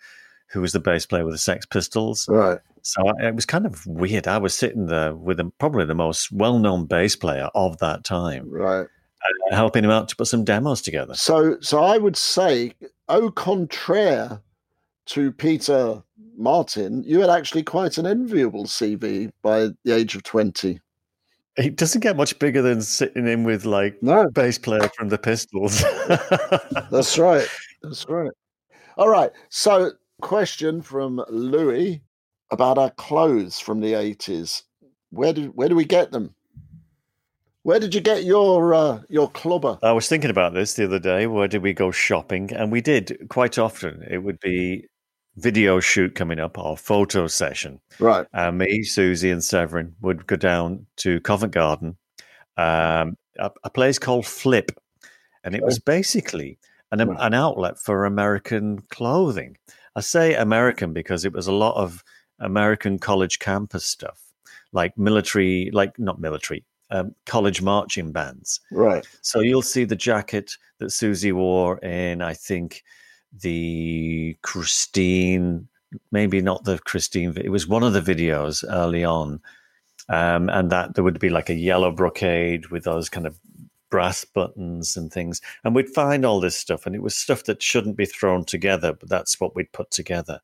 who 0.47 0.61
was 0.61 0.71
the 0.71 0.79
bass 0.79 1.05
player 1.05 1.25
with 1.25 1.33
the 1.33 1.39
Sex 1.39 1.65
Pistols. 1.65 2.25
Right. 2.29 2.59
So 2.83 3.05
I, 3.07 3.27
it 3.27 3.35
was 3.35 3.45
kind 3.45 3.65
of 3.65 3.85
weird. 3.85 4.27
I 4.27 4.37
was 4.37 4.55
sitting 4.55 4.87
there 4.87 5.13
with 5.13 5.39
probably 5.59 5.85
the 5.85 5.93
most 5.93 6.31
well-known 6.31 6.85
bass 6.85 7.15
player 7.15 7.49
of 7.53 7.77
that 7.79 8.03
time, 8.03 8.49
Right. 8.49 8.87
uh, 9.51 9.55
helping 9.55 9.83
him 9.83 9.91
out 9.91 10.09
to 10.09 10.15
put 10.15 10.27
some 10.27 10.43
demos 10.43 10.81
together. 10.81 11.13
So, 11.13 11.57
so 11.59 11.83
I 11.83 11.97
would 11.99 12.17
say, 12.17 12.73
au 13.07 13.29
contraire 13.29 14.41
to 15.07 15.31
Peter 15.31 16.03
Martin, 16.37 17.03
you 17.03 17.19
had 17.19 17.29
actually 17.29 17.63
quite 17.63 17.97
an 17.97 18.05
enviable 18.05 18.65
CV 18.65 19.31
by 19.41 19.69
the 19.83 19.93
age 19.93 20.15
of 20.15 20.23
20. 20.23 20.79
It 21.57 21.75
doesn't 21.75 22.01
get 22.01 22.15
much 22.15 22.39
bigger 22.39 22.61
than 22.61 22.81
sitting 22.81 23.27
in 23.27 23.43
with 23.43 23.65
like 23.65 24.01
No, 24.01 24.29
bass 24.29 24.57
player 24.57 24.89
from 24.97 25.09
the 25.09 25.17
Pistols. 25.17 25.81
that's 26.91 27.17
right. 27.17 27.47
That's 27.83 28.07
right. 28.07 28.31
All 28.97 29.09
right. 29.09 29.31
So, 29.49 29.91
question 30.21 30.81
from 30.81 31.23
Louis 31.29 32.01
about 32.51 32.77
our 32.77 32.91
clothes 32.91 33.59
from 33.59 33.81
the 33.81 33.93
80s. 33.93 34.63
Where 35.09 35.33
did 35.33 35.55
where 35.55 35.67
do 35.67 35.75
we 35.75 35.85
get 35.85 36.11
them? 36.11 36.33
Where 37.63 37.79
did 37.79 37.93
you 37.93 38.01
get 38.01 38.23
your 38.23 38.73
uh, 38.73 39.01
your 39.09 39.29
clubber? 39.29 39.77
I 39.83 39.91
was 39.91 40.07
thinking 40.07 40.31
about 40.31 40.53
this 40.53 40.73
the 40.73 40.85
other 40.85 40.99
day. 40.99 41.27
Where 41.27 41.47
did 41.47 41.61
we 41.61 41.73
go 41.73 41.91
shopping? 41.91 42.51
And 42.53 42.71
we 42.71 42.81
did 42.81 43.27
quite 43.29 43.59
often. 43.59 44.03
It 44.09 44.19
would 44.19 44.39
be 44.39 44.87
video 45.37 45.79
shoot 45.79 46.15
coming 46.15 46.39
up 46.39 46.57
or 46.57 46.75
photo 46.75 47.27
session. 47.27 47.79
Right. 47.99 48.25
And 48.33 48.57
me, 48.57 48.81
Siouxsie, 48.83 49.31
and 49.31 49.43
Severin 49.43 49.95
would 50.01 50.25
go 50.27 50.35
down 50.35 50.87
to 50.97 51.19
Covent 51.21 51.53
Garden, 51.53 51.97
um, 52.57 53.15
a, 53.37 53.51
a 53.63 53.69
place 53.69 53.99
called 53.99 54.25
Flip, 54.25 54.71
and 55.43 55.55
it 55.55 55.63
was 55.63 55.79
basically 55.79 56.57
an, 56.91 57.07
Right. 57.07 57.17
an 57.21 57.33
outlet 57.33 57.77
for 57.79 58.05
American 58.05 58.81
clothing. 58.89 59.55
I 59.95 60.01
say 60.01 60.33
American 60.35 60.93
because 60.93 61.25
it 61.25 61.31
was 61.33 61.47
a 61.47 61.53
lot 61.53 61.75
of 61.75 62.03
American 62.39 62.97
college 62.99 63.39
campus 63.39 63.85
stuff, 63.85 64.19
like 64.73 64.97
military, 64.97 65.69
like 65.71 65.97
not 65.99 66.19
military, 66.19 66.65
um, 66.91 67.15
college 67.25 67.61
marching 67.61 68.11
bands. 68.11 68.59
Right. 68.71 69.07
So 69.21 69.39
you'll 69.39 69.61
see 69.61 69.85
the 69.85 69.95
jacket 69.95 70.57
that 70.79 70.89
Siouxsie 70.89 71.33
wore 71.33 71.77
in, 71.79 72.21
I 72.21 72.33
think, 72.33 72.83
the 73.33 74.37
Christine, 74.41 75.67
maybe 76.11 76.41
not 76.41 76.65
the 76.65 76.79
Christine, 76.79 77.33
it 77.37 77.49
was 77.49 77.67
one 77.67 77.83
of 77.83 77.93
the 77.93 78.01
videos 78.01 78.63
early 78.69 79.03
on. 79.03 79.41
Um, 80.09 80.49
and 80.49 80.69
that 80.71 80.95
there 80.95 81.03
would 81.03 81.19
be 81.19 81.29
like 81.29 81.49
a 81.49 81.53
yellow 81.53 81.91
brocade 81.91 82.67
with 82.67 82.83
those 82.83 83.07
kind 83.07 83.25
of 83.25 83.39
brass 83.91 84.25
buttons 84.25 84.97
and 84.97 85.13
things. 85.13 85.41
And 85.63 85.75
we'd 85.75 85.89
find 85.89 86.25
all 86.25 86.39
this 86.39 86.57
stuff, 86.57 86.85
and 86.85 86.95
it 86.95 87.03
was 87.03 87.15
stuff 87.15 87.43
that 87.43 87.61
shouldn't 87.61 87.97
be 87.97 88.05
thrown 88.05 88.43
together, 88.43 88.93
but 88.93 89.09
that's 89.09 89.39
what 89.39 89.55
we'd 89.55 89.71
put 89.71 89.91
together. 89.91 90.39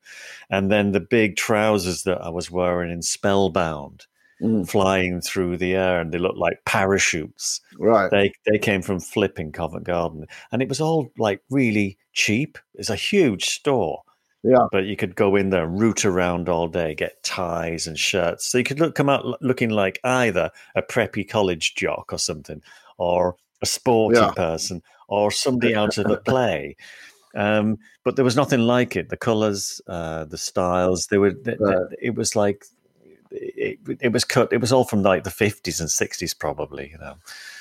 And 0.48 0.70
then 0.70 0.92
the 0.92 1.00
big 1.00 1.36
trousers 1.36 2.04
that 2.04 2.22
I 2.22 2.28
was 2.28 2.50
wearing 2.50 2.90
in 2.90 3.02
Spellbound 3.02 4.06
Mm. 4.40 4.68
flying 4.68 5.20
through 5.20 5.56
the 5.56 5.74
air, 5.74 6.00
and 6.00 6.12
they 6.12 6.18
looked 6.18 6.38
like 6.38 6.64
parachutes. 6.64 7.60
Right. 7.78 8.10
They 8.10 8.32
they 8.46 8.58
came 8.58 8.82
from 8.82 9.00
Flip 9.00 9.38
in 9.40 9.50
Covent 9.52 9.84
Garden, 9.84 10.26
and 10.52 10.62
it 10.62 10.68
was 10.68 10.80
all 10.80 11.10
like 11.18 11.40
really 11.50 11.98
cheap. 12.12 12.56
It's 12.74 12.90
a 12.90 12.96
huge 12.96 13.46
store. 13.46 14.02
Yeah. 14.44 14.68
but 14.70 14.84
you 14.84 14.94
could 14.94 15.16
go 15.16 15.34
in 15.34 15.50
there 15.50 15.64
and 15.64 15.80
root 15.80 16.04
around 16.04 16.48
all 16.48 16.68
day, 16.68 16.94
get 16.94 17.20
ties 17.24 17.88
and 17.88 17.98
shirts. 17.98 18.46
So 18.46 18.56
you 18.58 18.62
could 18.64 18.78
look 18.78 18.94
come 18.94 19.08
out 19.08 19.42
looking 19.42 19.70
like 19.70 19.98
either 20.04 20.52
a 20.76 20.82
preppy 20.82 21.28
college 21.28 21.74
jock 21.74 22.12
or 22.12 22.18
something, 22.18 22.62
or 22.98 23.34
a 23.62 23.66
sporty 23.66 24.20
Yeah. 24.20 24.30
person, 24.30 24.80
or 25.08 25.32
somebody 25.32 25.74
out 25.74 25.98
of 25.98 26.08
a 26.08 26.16
play. 26.30 26.76
Um, 27.34 27.78
but 28.04 28.14
there 28.14 28.24
was 28.24 28.36
nothing 28.36 28.60
like 28.60 28.94
it. 28.94 29.08
The 29.08 29.16
colors, 29.16 29.80
uh, 29.88 30.24
the 30.26 30.38
styles, 30.38 31.08
they 31.08 31.18
were. 31.18 31.32
th- 31.32 31.44
th- 31.44 31.58
Right. 31.58 31.86
It 32.00 32.14
was 32.14 32.36
like 32.36 32.64
it, 33.30 33.78
it 34.00 34.12
was 34.12 34.24
cut. 34.24 34.52
It 34.52 34.60
was 34.60 34.72
all 34.72 34.84
from 34.84 35.02
like 35.02 35.24
the 35.24 35.30
fifties 35.30 35.80
and 35.80 35.90
sixties, 35.90 36.34
probably. 36.34 36.90
You 36.90 36.98
know. 36.98 37.14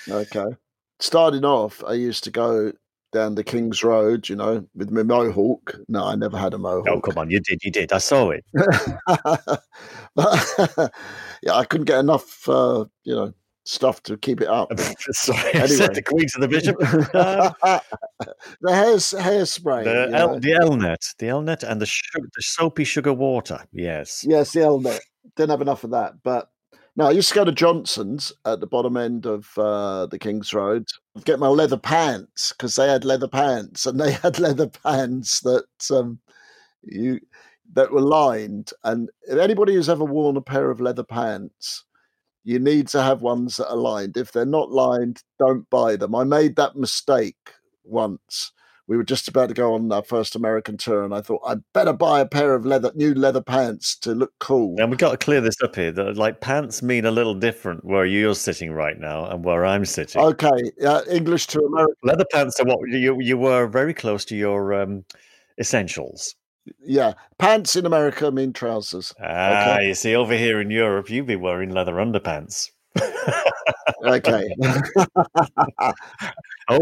Okay. 0.09 0.55
Starting 0.99 1.45
off, 1.45 1.83
I 1.85 1.93
used 1.93 2.23
to 2.23 2.31
go 2.31 2.71
down 3.13 3.35
the 3.35 3.43
King's 3.43 3.83
Road, 3.83 4.27
you 4.29 4.35
know, 4.35 4.65
with 4.75 4.91
my 4.91 5.03
mohawk. 5.03 5.75
No, 5.87 6.05
I 6.05 6.15
never 6.15 6.37
had 6.37 6.53
a 6.53 6.57
mohawk. 6.57 6.87
Oh 6.89 7.01
come 7.01 7.17
on, 7.17 7.29
you 7.29 7.39
did, 7.39 7.63
you 7.63 7.71
did. 7.71 7.91
I 7.93 7.99
saw 7.99 8.31
it. 8.31 8.43
but, 10.15 10.91
yeah, 11.43 11.53
I 11.53 11.65
couldn't 11.65 11.85
get 11.85 11.99
enough, 11.99 12.47
uh, 12.49 12.85
you 13.03 13.15
know, 13.15 13.33
stuff 13.67 14.01
to 14.03 14.17
keep 14.17 14.41
it 14.41 14.47
up. 14.47 14.71
Sorry, 15.11 15.53
I 15.53 15.65
said 15.67 15.93
the 15.93 16.01
Queen 16.01 16.27
to 16.33 16.39
the 16.39 16.47
Bishop. 16.47 16.75
Um, 17.15 17.53
the 18.61 18.73
hair 18.73 18.95
hairspray. 18.95 19.83
the, 19.83 20.07
know. 20.11 20.39
the 20.39 20.51
Elnett, 20.51 21.15
the 21.19 21.27
Elnett, 21.27 21.63
and 21.63 21.81
the 21.81 21.85
sugar, 21.85 22.27
the 22.35 22.41
soapy 22.41 22.83
sugar 22.83 23.13
water. 23.13 23.65
Yes. 23.71 24.25
Yes, 24.27 24.51
the 24.53 24.61
Elnett. 24.61 24.99
Didn't 25.37 25.51
have 25.51 25.61
enough 25.61 25.83
of 25.85 25.91
that. 25.91 26.15
But 26.23 26.49
no, 26.97 27.05
I 27.05 27.11
used 27.11 27.29
to 27.29 27.35
go 27.35 27.45
to 27.45 27.51
Johnson's 27.51 28.33
at 28.45 28.59
the 28.59 28.67
bottom 28.67 28.97
end 28.97 29.25
of 29.27 29.55
uh, 29.57 30.07
the 30.07 30.17
King's 30.17 30.53
Road, 30.53 30.87
get 31.23 31.39
my 31.39 31.47
leather 31.47 31.77
pants 31.77 32.51
because 32.51 32.75
they 32.75 32.87
had 32.89 33.05
leather 33.05 33.27
pants 33.27 33.85
and 33.85 33.99
they 33.99 34.11
had 34.23 34.39
leather 34.39 34.67
pants 34.67 35.39
that 35.41 35.67
um, 35.91 36.19
you 36.83 37.19
that 37.73 37.91
were 37.91 38.01
lined. 38.01 38.71
And 38.83 39.09
if 39.23 39.37
anybody 39.37 39.75
who's 39.75 39.89
ever 39.89 40.05
worn 40.05 40.37
a 40.37 40.41
pair 40.41 40.71
of 40.71 40.81
leather 40.81 41.03
pants, 41.03 41.85
you 42.43 42.59
need 42.59 42.87
to 42.89 43.03
have 43.03 43.21
ones 43.21 43.57
that 43.57 43.69
are 43.69 43.77
lined. 43.77 44.17
If 44.17 44.31
they're 44.31 44.45
not 44.45 44.71
lined, 44.71 45.21
don't 45.37 45.69
buy 45.69 45.97
them. 45.97 46.15
I 46.15 46.23
made 46.23 46.55
that 46.55 46.75
mistake 46.75 47.53
once. 47.83 48.53
We 48.87 48.95
were 48.95 49.03
just 49.03 49.27
about 49.27 49.49
to 49.49 49.53
go 49.53 49.73
on 49.73 49.91
our 49.91 50.03
first 50.03 50.35
American 50.35 50.77
tour, 50.77 51.03
and 51.03 51.13
I 51.13 51.21
thought 51.21 51.41
I'd 51.45 51.61
better 51.73 51.91
buy 51.91 52.21
a 52.21 52.25
pair 52.25 52.55
of 52.55 52.65
leather, 52.65 52.91
new 52.95 53.13
leather 53.13 53.41
pants 53.41 53.97
to 53.99 54.15
look 54.15 54.31
cool. 54.39 54.75
And 54.79 54.89
we've 54.89 54.97
got 54.97 55.11
to 55.11 55.17
clear 55.17 55.41
this 55.41 55.61
up 55.61 55.75
here. 55.75 55.91
That 55.91 56.15
like 56.15 56.39
pants 56.39 56.81
mean 56.81 57.05
a 57.05 57.11
little 57.11 57.35
different 57.35 57.83
where 57.83 58.05
you're 58.05 58.35
sitting 58.35 58.71
right 58.71 58.97
now 58.97 59.25
and 59.25 59.43
where 59.43 59.65
I'm 59.65 59.83
sitting. 59.83 60.21
Okay, 60.21 60.71
uh, 60.85 61.01
English 61.09 61.47
to 61.47 61.59
American. 61.59 61.95
Leather 62.03 62.25
pants 62.31 62.59
are 62.61 62.65
what 62.65 62.79
you 62.89 63.19
you 63.19 63.37
were 63.37 63.67
very 63.67 63.93
close 63.93 64.23
to 64.25 64.37
your 64.37 64.73
um, 64.73 65.03
essentials. 65.59 66.35
Yeah, 66.81 67.13
pants 67.39 67.75
in 67.75 67.85
America 67.85 68.31
mean 68.31 68.53
trousers. 68.53 69.13
Ah, 69.21 69.79
you 69.79 69.93
see, 69.93 70.15
over 70.15 70.35
here 70.35 70.61
in 70.61 70.71
Europe, 70.71 71.09
you'd 71.09 71.27
be 71.27 71.35
wearing 71.35 71.69
leather 71.69 71.93
underpants. 71.93 72.71
Okay. 74.03 74.49
oh, 76.69 76.79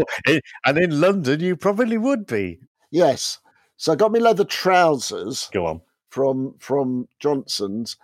and 0.64 0.78
in 0.78 1.00
London, 1.00 1.40
you 1.40 1.56
probably 1.56 1.98
would 1.98 2.26
be. 2.26 2.58
yes. 2.90 3.38
So 3.78 3.92
I 3.92 3.96
got 3.96 4.10
me 4.10 4.20
leather 4.20 4.44
trousers 4.44 5.50
Go 5.52 5.66
on. 5.66 5.82
from 6.08 6.54
from 6.58 7.08
Johnson's, 7.20 7.96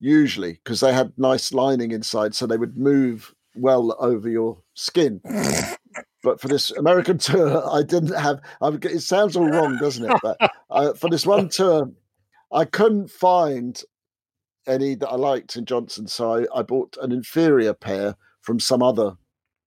usually 0.00 0.54
because 0.54 0.80
they 0.80 0.92
had 0.92 1.12
nice 1.16 1.52
lining 1.52 1.92
inside, 1.92 2.34
so 2.34 2.46
they 2.48 2.56
would 2.56 2.76
move 2.76 3.32
well 3.54 3.96
over 4.00 4.28
your 4.28 4.58
skin. 4.74 5.20
but 6.24 6.40
for 6.40 6.48
this 6.48 6.72
American 6.72 7.18
tour, 7.28 7.62
I 7.72 7.84
didn't 7.84 8.18
have. 8.18 8.40
I 8.60 8.70
would 8.70 8.84
it 8.84 9.02
sounds 9.02 9.36
all 9.36 9.48
wrong, 9.48 9.78
doesn't 9.78 10.10
it? 10.10 10.18
But 10.20 10.50
uh, 10.68 10.92
for 10.94 11.08
this 11.08 11.24
one 11.24 11.48
tour, 11.48 11.92
I 12.52 12.64
couldn't 12.64 13.08
find 13.08 13.80
any 14.66 14.96
that 14.96 15.08
I 15.08 15.14
liked 15.14 15.54
in 15.54 15.64
Johnson, 15.64 16.08
so 16.08 16.34
I, 16.34 16.58
I 16.58 16.62
bought 16.62 16.96
an 17.00 17.12
inferior 17.12 17.72
pair 17.72 18.16
from 18.40 18.60
some 18.60 18.82
other, 18.82 19.14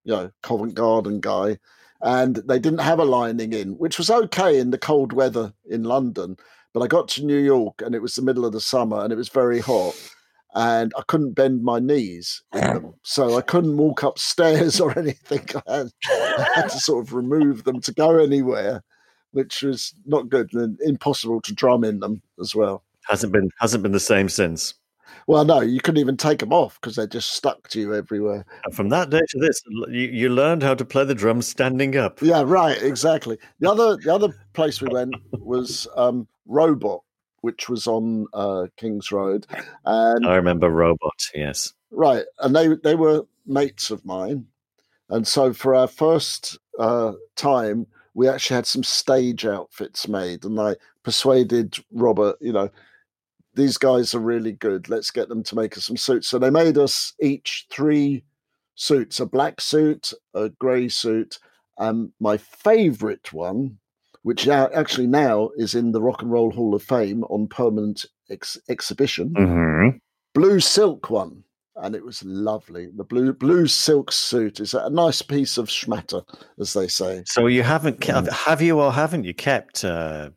you 0.03 0.13
know, 0.13 0.31
Covent 0.41 0.75
Garden 0.75 1.19
guy, 1.19 1.57
and 2.03 2.35
they 2.35 2.59
didn't 2.59 2.79
have 2.81 2.99
a 2.99 3.05
lining 3.05 3.53
in, 3.53 3.77
which 3.77 3.97
was 3.97 4.09
okay 4.09 4.59
in 4.59 4.71
the 4.71 4.77
cold 4.77 5.13
weather 5.13 5.53
in 5.69 5.83
London. 5.83 6.37
But 6.73 6.81
I 6.81 6.87
got 6.87 7.07
to 7.09 7.25
New 7.25 7.37
York 7.37 7.81
and 7.81 7.95
it 7.95 8.01
was 8.01 8.15
the 8.15 8.21
middle 8.21 8.45
of 8.45 8.51
the 8.51 8.59
summer 8.59 9.03
and 9.03 9.13
it 9.13 9.15
was 9.15 9.29
very 9.29 9.59
hot. 9.59 9.93
And 10.55 10.91
I 10.97 11.01
couldn't 11.07 11.33
bend 11.33 11.63
my 11.63 11.79
knees 11.79 12.43
in 12.53 12.59
them. 12.59 12.93
So 13.05 13.37
I 13.37 13.41
couldn't 13.41 13.77
walk 13.77 14.03
upstairs 14.03 14.79
or 14.81 14.97
anything. 14.97 15.47
I 15.67 15.77
had, 15.77 15.91
I 16.09 16.47
had 16.55 16.69
to 16.69 16.79
sort 16.79 17.05
of 17.05 17.13
remove 17.13 17.63
them 17.63 17.81
to 17.81 17.93
go 17.93 18.17
anywhere, 18.17 18.83
which 19.31 19.61
was 19.61 19.93
not 20.05 20.29
good 20.29 20.53
and 20.53 20.79
impossible 20.81 21.41
to 21.41 21.53
drum 21.53 21.83
in 21.83 21.99
them 21.99 22.21
as 22.39 22.55
well. 22.55 22.83
Hasn't 23.07 23.33
been 23.33 23.49
hasn't 23.59 23.83
been 23.83 23.91
the 23.91 23.99
same 23.99 24.29
since. 24.29 24.73
Well, 25.27 25.45
no, 25.45 25.61
you 25.61 25.79
couldn't 25.79 25.99
even 25.99 26.17
take 26.17 26.39
them 26.39 26.51
off 26.51 26.79
because 26.79 26.95
they 26.95 27.07
just 27.07 27.33
stuck 27.33 27.69
to 27.69 27.79
you 27.79 27.93
everywhere. 27.93 28.45
And 28.65 28.75
from 28.75 28.89
that 28.89 29.09
day 29.09 29.21
to 29.29 29.39
this, 29.39 29.61
you, 29.89 30.07
you 30.07 30.29
learned 30.29 30.63
how 30.63 30.75
to 30.75 30.85
play 30.85 31.05
the 31.05 31.15
drums 31.15 31.47
standing 31.47 31.95
up. 31.95 32.21
Yeah, 32.21 32.43
right, 32.45 32.81
exactly. 32.81 33.37
The 33.59 33.71
other 33.71 33.97
the 33.97 34.13
other 34.13 34.29
place 34.53 34.81
we 34.81 34.89
went 34.89 35.15
was 35.31 35.87
um, 35.95 36.27
Robot, 36.45 37.01
which 37.41 37.69
was 37.69 37.87
on 37.87 38.27
uh, 38.33 38.67
King's 38.77 39.11
Road, 39.11 39.47
and 39.85 40.25
I 40.25 40.35
remember 40.35 40.69
Robot. 40.69 41.29
Yes. 41.33 41.73
right, 41.91 42.25
and 42.39 42.55
they 42.55 42.75
they 42.83 42.95
were 42.95 43.25
mates 43.45 43.91
of 43.91 44.05
mine, 44.05 44.45
and 45.09 45.27
so 45.27 45.53
for 45.53 45.73
our 45.73 45.87
first 45.87 46.57
uh, 46.79 47.13
time, 47.35 47.87
we 48.13 48.27
actually 48.27 48.55
had 48.55 48.67
some 48.67 48.83
stage 48.83 49.45
outfits 49.45 50.07
made, 50.07 50.43
and 50.43 50.59
I 50.59 50.75
persuaded 51.03 51.77
Robert, 51.91 52.37
you 52.41 52.51
know. 52.51 52.69
These 53.55 53.77
guys 53.77 54.15
are 54.15 54.19
really 54.19 54.53
good. 54.53 54.89
Let's 54.89 55.11
get 55.11 55.29
them 55.29 55.43
to 55.43 55.55
make 55.55 55.77
us 55.77 55.85
some 55.85 55.97
suits. 55.97 56.27
So 56.27 56.39
they 56.39 56.49
made 56.49 56.77
us 56.77 57.13
each 57.21 57.67
three 57.71 58.23
suits 58.75 59.19
a 59.19 59.25
black 59.25 59.61
suit, 59.61 60.11
a 60.33 60.49
grey 60.49 60.89
suit, 60.89 61.37
and 61.77 62.11
my 62.19 62.37
favourite 62.37 63.31
one, 63.31 63.77
which 64.23 64.47
now, 64.47 64.69
actually 64.73 65.07
now 65.07 65.49
is 65.57 65.75
in 65.75 65.91
the 65.91 66.01
Rock 66.01 66.21
and 66.23 66.31
Roll 66.31 66.49
Hall 66.51 66.73
of 66.73 66.81
Fame 66.81 67.23
on 67.25 67.47
permanent 67.47 68.05
ex- 68.31 68.57
exhibition, 68.69 69.33
Mm-hmm. 69.35 69.97
blue 70.33 70.59
silk 70.59 71.09
one, 71.11 71.43
and 71.75 71.95
it 71.95 72.03
was 72.03 72.23
lovely. 72.23 72.89
The 72.95 73.03
blue 73.03 73.33
blue 73.33 73.67
silk 73.67 74.11
suit 74.11 74.59
is 74.59 74.73
a 74.73 74.89
nice 74.89 75.21
piece 75.21 75.57
of 75.59 75.67
schmatter, 75.67 76.23
as 76.59 76.73
they 76.73 76.87
say. 76.87 77.23
So 77.27 77.45
you 77.47 77.61
haven't 77.63 78.01
kept, 78.01 78.31
have 78.31 78.61
you 78.61 78.79
or 78.79 78.91
haven't 78.91 79.25
you 79.25 79.33
kept 79.35 79.83
uh, 79.85 80.29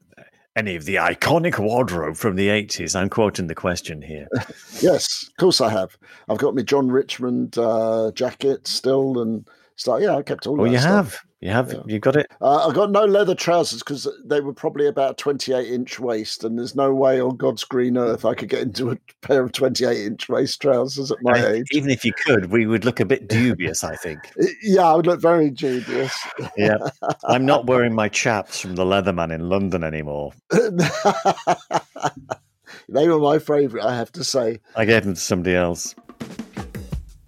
any 0.57 0.75
of 0.75 0.87
the 0.87 0.97
iconic 0.97 1.59
wardrobe 1.59 2.17
from 2.17 2.35
the 2.35 2.49
eighties? 2.49 2.97
I'm 2.97 3.11
quoting 3.11 3.47
the 3.47 3.55
question 3.55 4.03
here. 4.03 4.27
Yes, 4.81 5.29
of 5.29 5.37
course 5.37 5.63
I 5.63 5.71
have. 5.71 5.97
I've 6.29 6.37
got 6.37 6.55
my 6.55 6.61
John 6.61 6.89
Richmond 6.89 7.57
uh, 7.57 8.13
jacket 8.15 8.67
still, 8.67 9.23
and 9.23 9.49
stuff. 9.77 10.01
Yeah, 10.03 10.17
I 10.17 10.23
kept 10.23 10.47
all. 10.47 10.61
Oh, 10.61 10.65
you 10.65 10.79
stuff. 10.79 11.13
have, 11.15 11.26
you 11.41 11.51
have, 11.51 11.73
Yeah. 11.73 11.81
you 11.87 11.99
got 11.99 12.17
it. 12.17 12.27
Uh, 12.41 12.69
I 12.69 12.73
got 12.73 12.91
no 12.91 13.05
leather 13.05 13.35
trousers 13.35 13.81
because 13.81 14.09
they 14.25 14.41
were 14.41 14.55
probably 14.55 14.87
about 14.87 15.19
28 15.19 15.71
inch 15.71 16.01
waist, 16.01 16.43
and 16.45 16.59
there's 16.59 16.75
no 16.75 16.95
way 16.95 17.21
on 17.21 17.37
God's 17.37 17.63
green 17.65 17.99
earth 17.99 18.25
I 18.25 18.35
could 18.35 18.49
get 18.49 18.63
into 18.63 18.91
a 18.91 18.97
pair 19.21 19.43
of 19.45 19.53
28 19.53 20.07
inch 20.07 20.29
waist 20.29 20.61
trousers 20.63 21.11
at 21.11 21.19
my 21.23 21.33
I- 21.39 21.53
age. 21.53 21.67
Even 21.73 21.91
if 21.91 22.05
you 22.05 22.13
could, 22.25 22.51
we 22.51 22.67
would 22.67 22.85
look 22.85 23.01
a 23.01 23.05
bit 23.05 23.29
dubious. 23.29 23.85
I 23.85 23.97
think. 23.97 24.19
Yeah, 24.63 24.83
I 24.85 24.95
would 24.97 25.07
look 25.07 25.21
very 25.21 25.51
dubious. 25.51 26.17
Yeah, 26.57 26.79
I'm 27.25 27.45
not 27.47 27.67
wearing 27.67 27.95
my 27.95 28.09
chaps 28.09 28.59
from 28.61 28.75
the 28.75 28.85
Leatherman 28.85 29.33
in 29.33 29.49
London 29.49 29.85
anymore. 29.85 30.33
they 32.89 33.09
were 33.09 33.19
my 33.19 33.39
favourite, 33.39 33.85
I 33.87 33.95
have 33.97 34.11
to 34.13 34.25
say. 34.25 34.61
I 34.75 34.85
gave 34.85 35.05
them 35.05 35.15
to 35.15 35.21
somebody 35.21 35.55
else. 35.55 35.95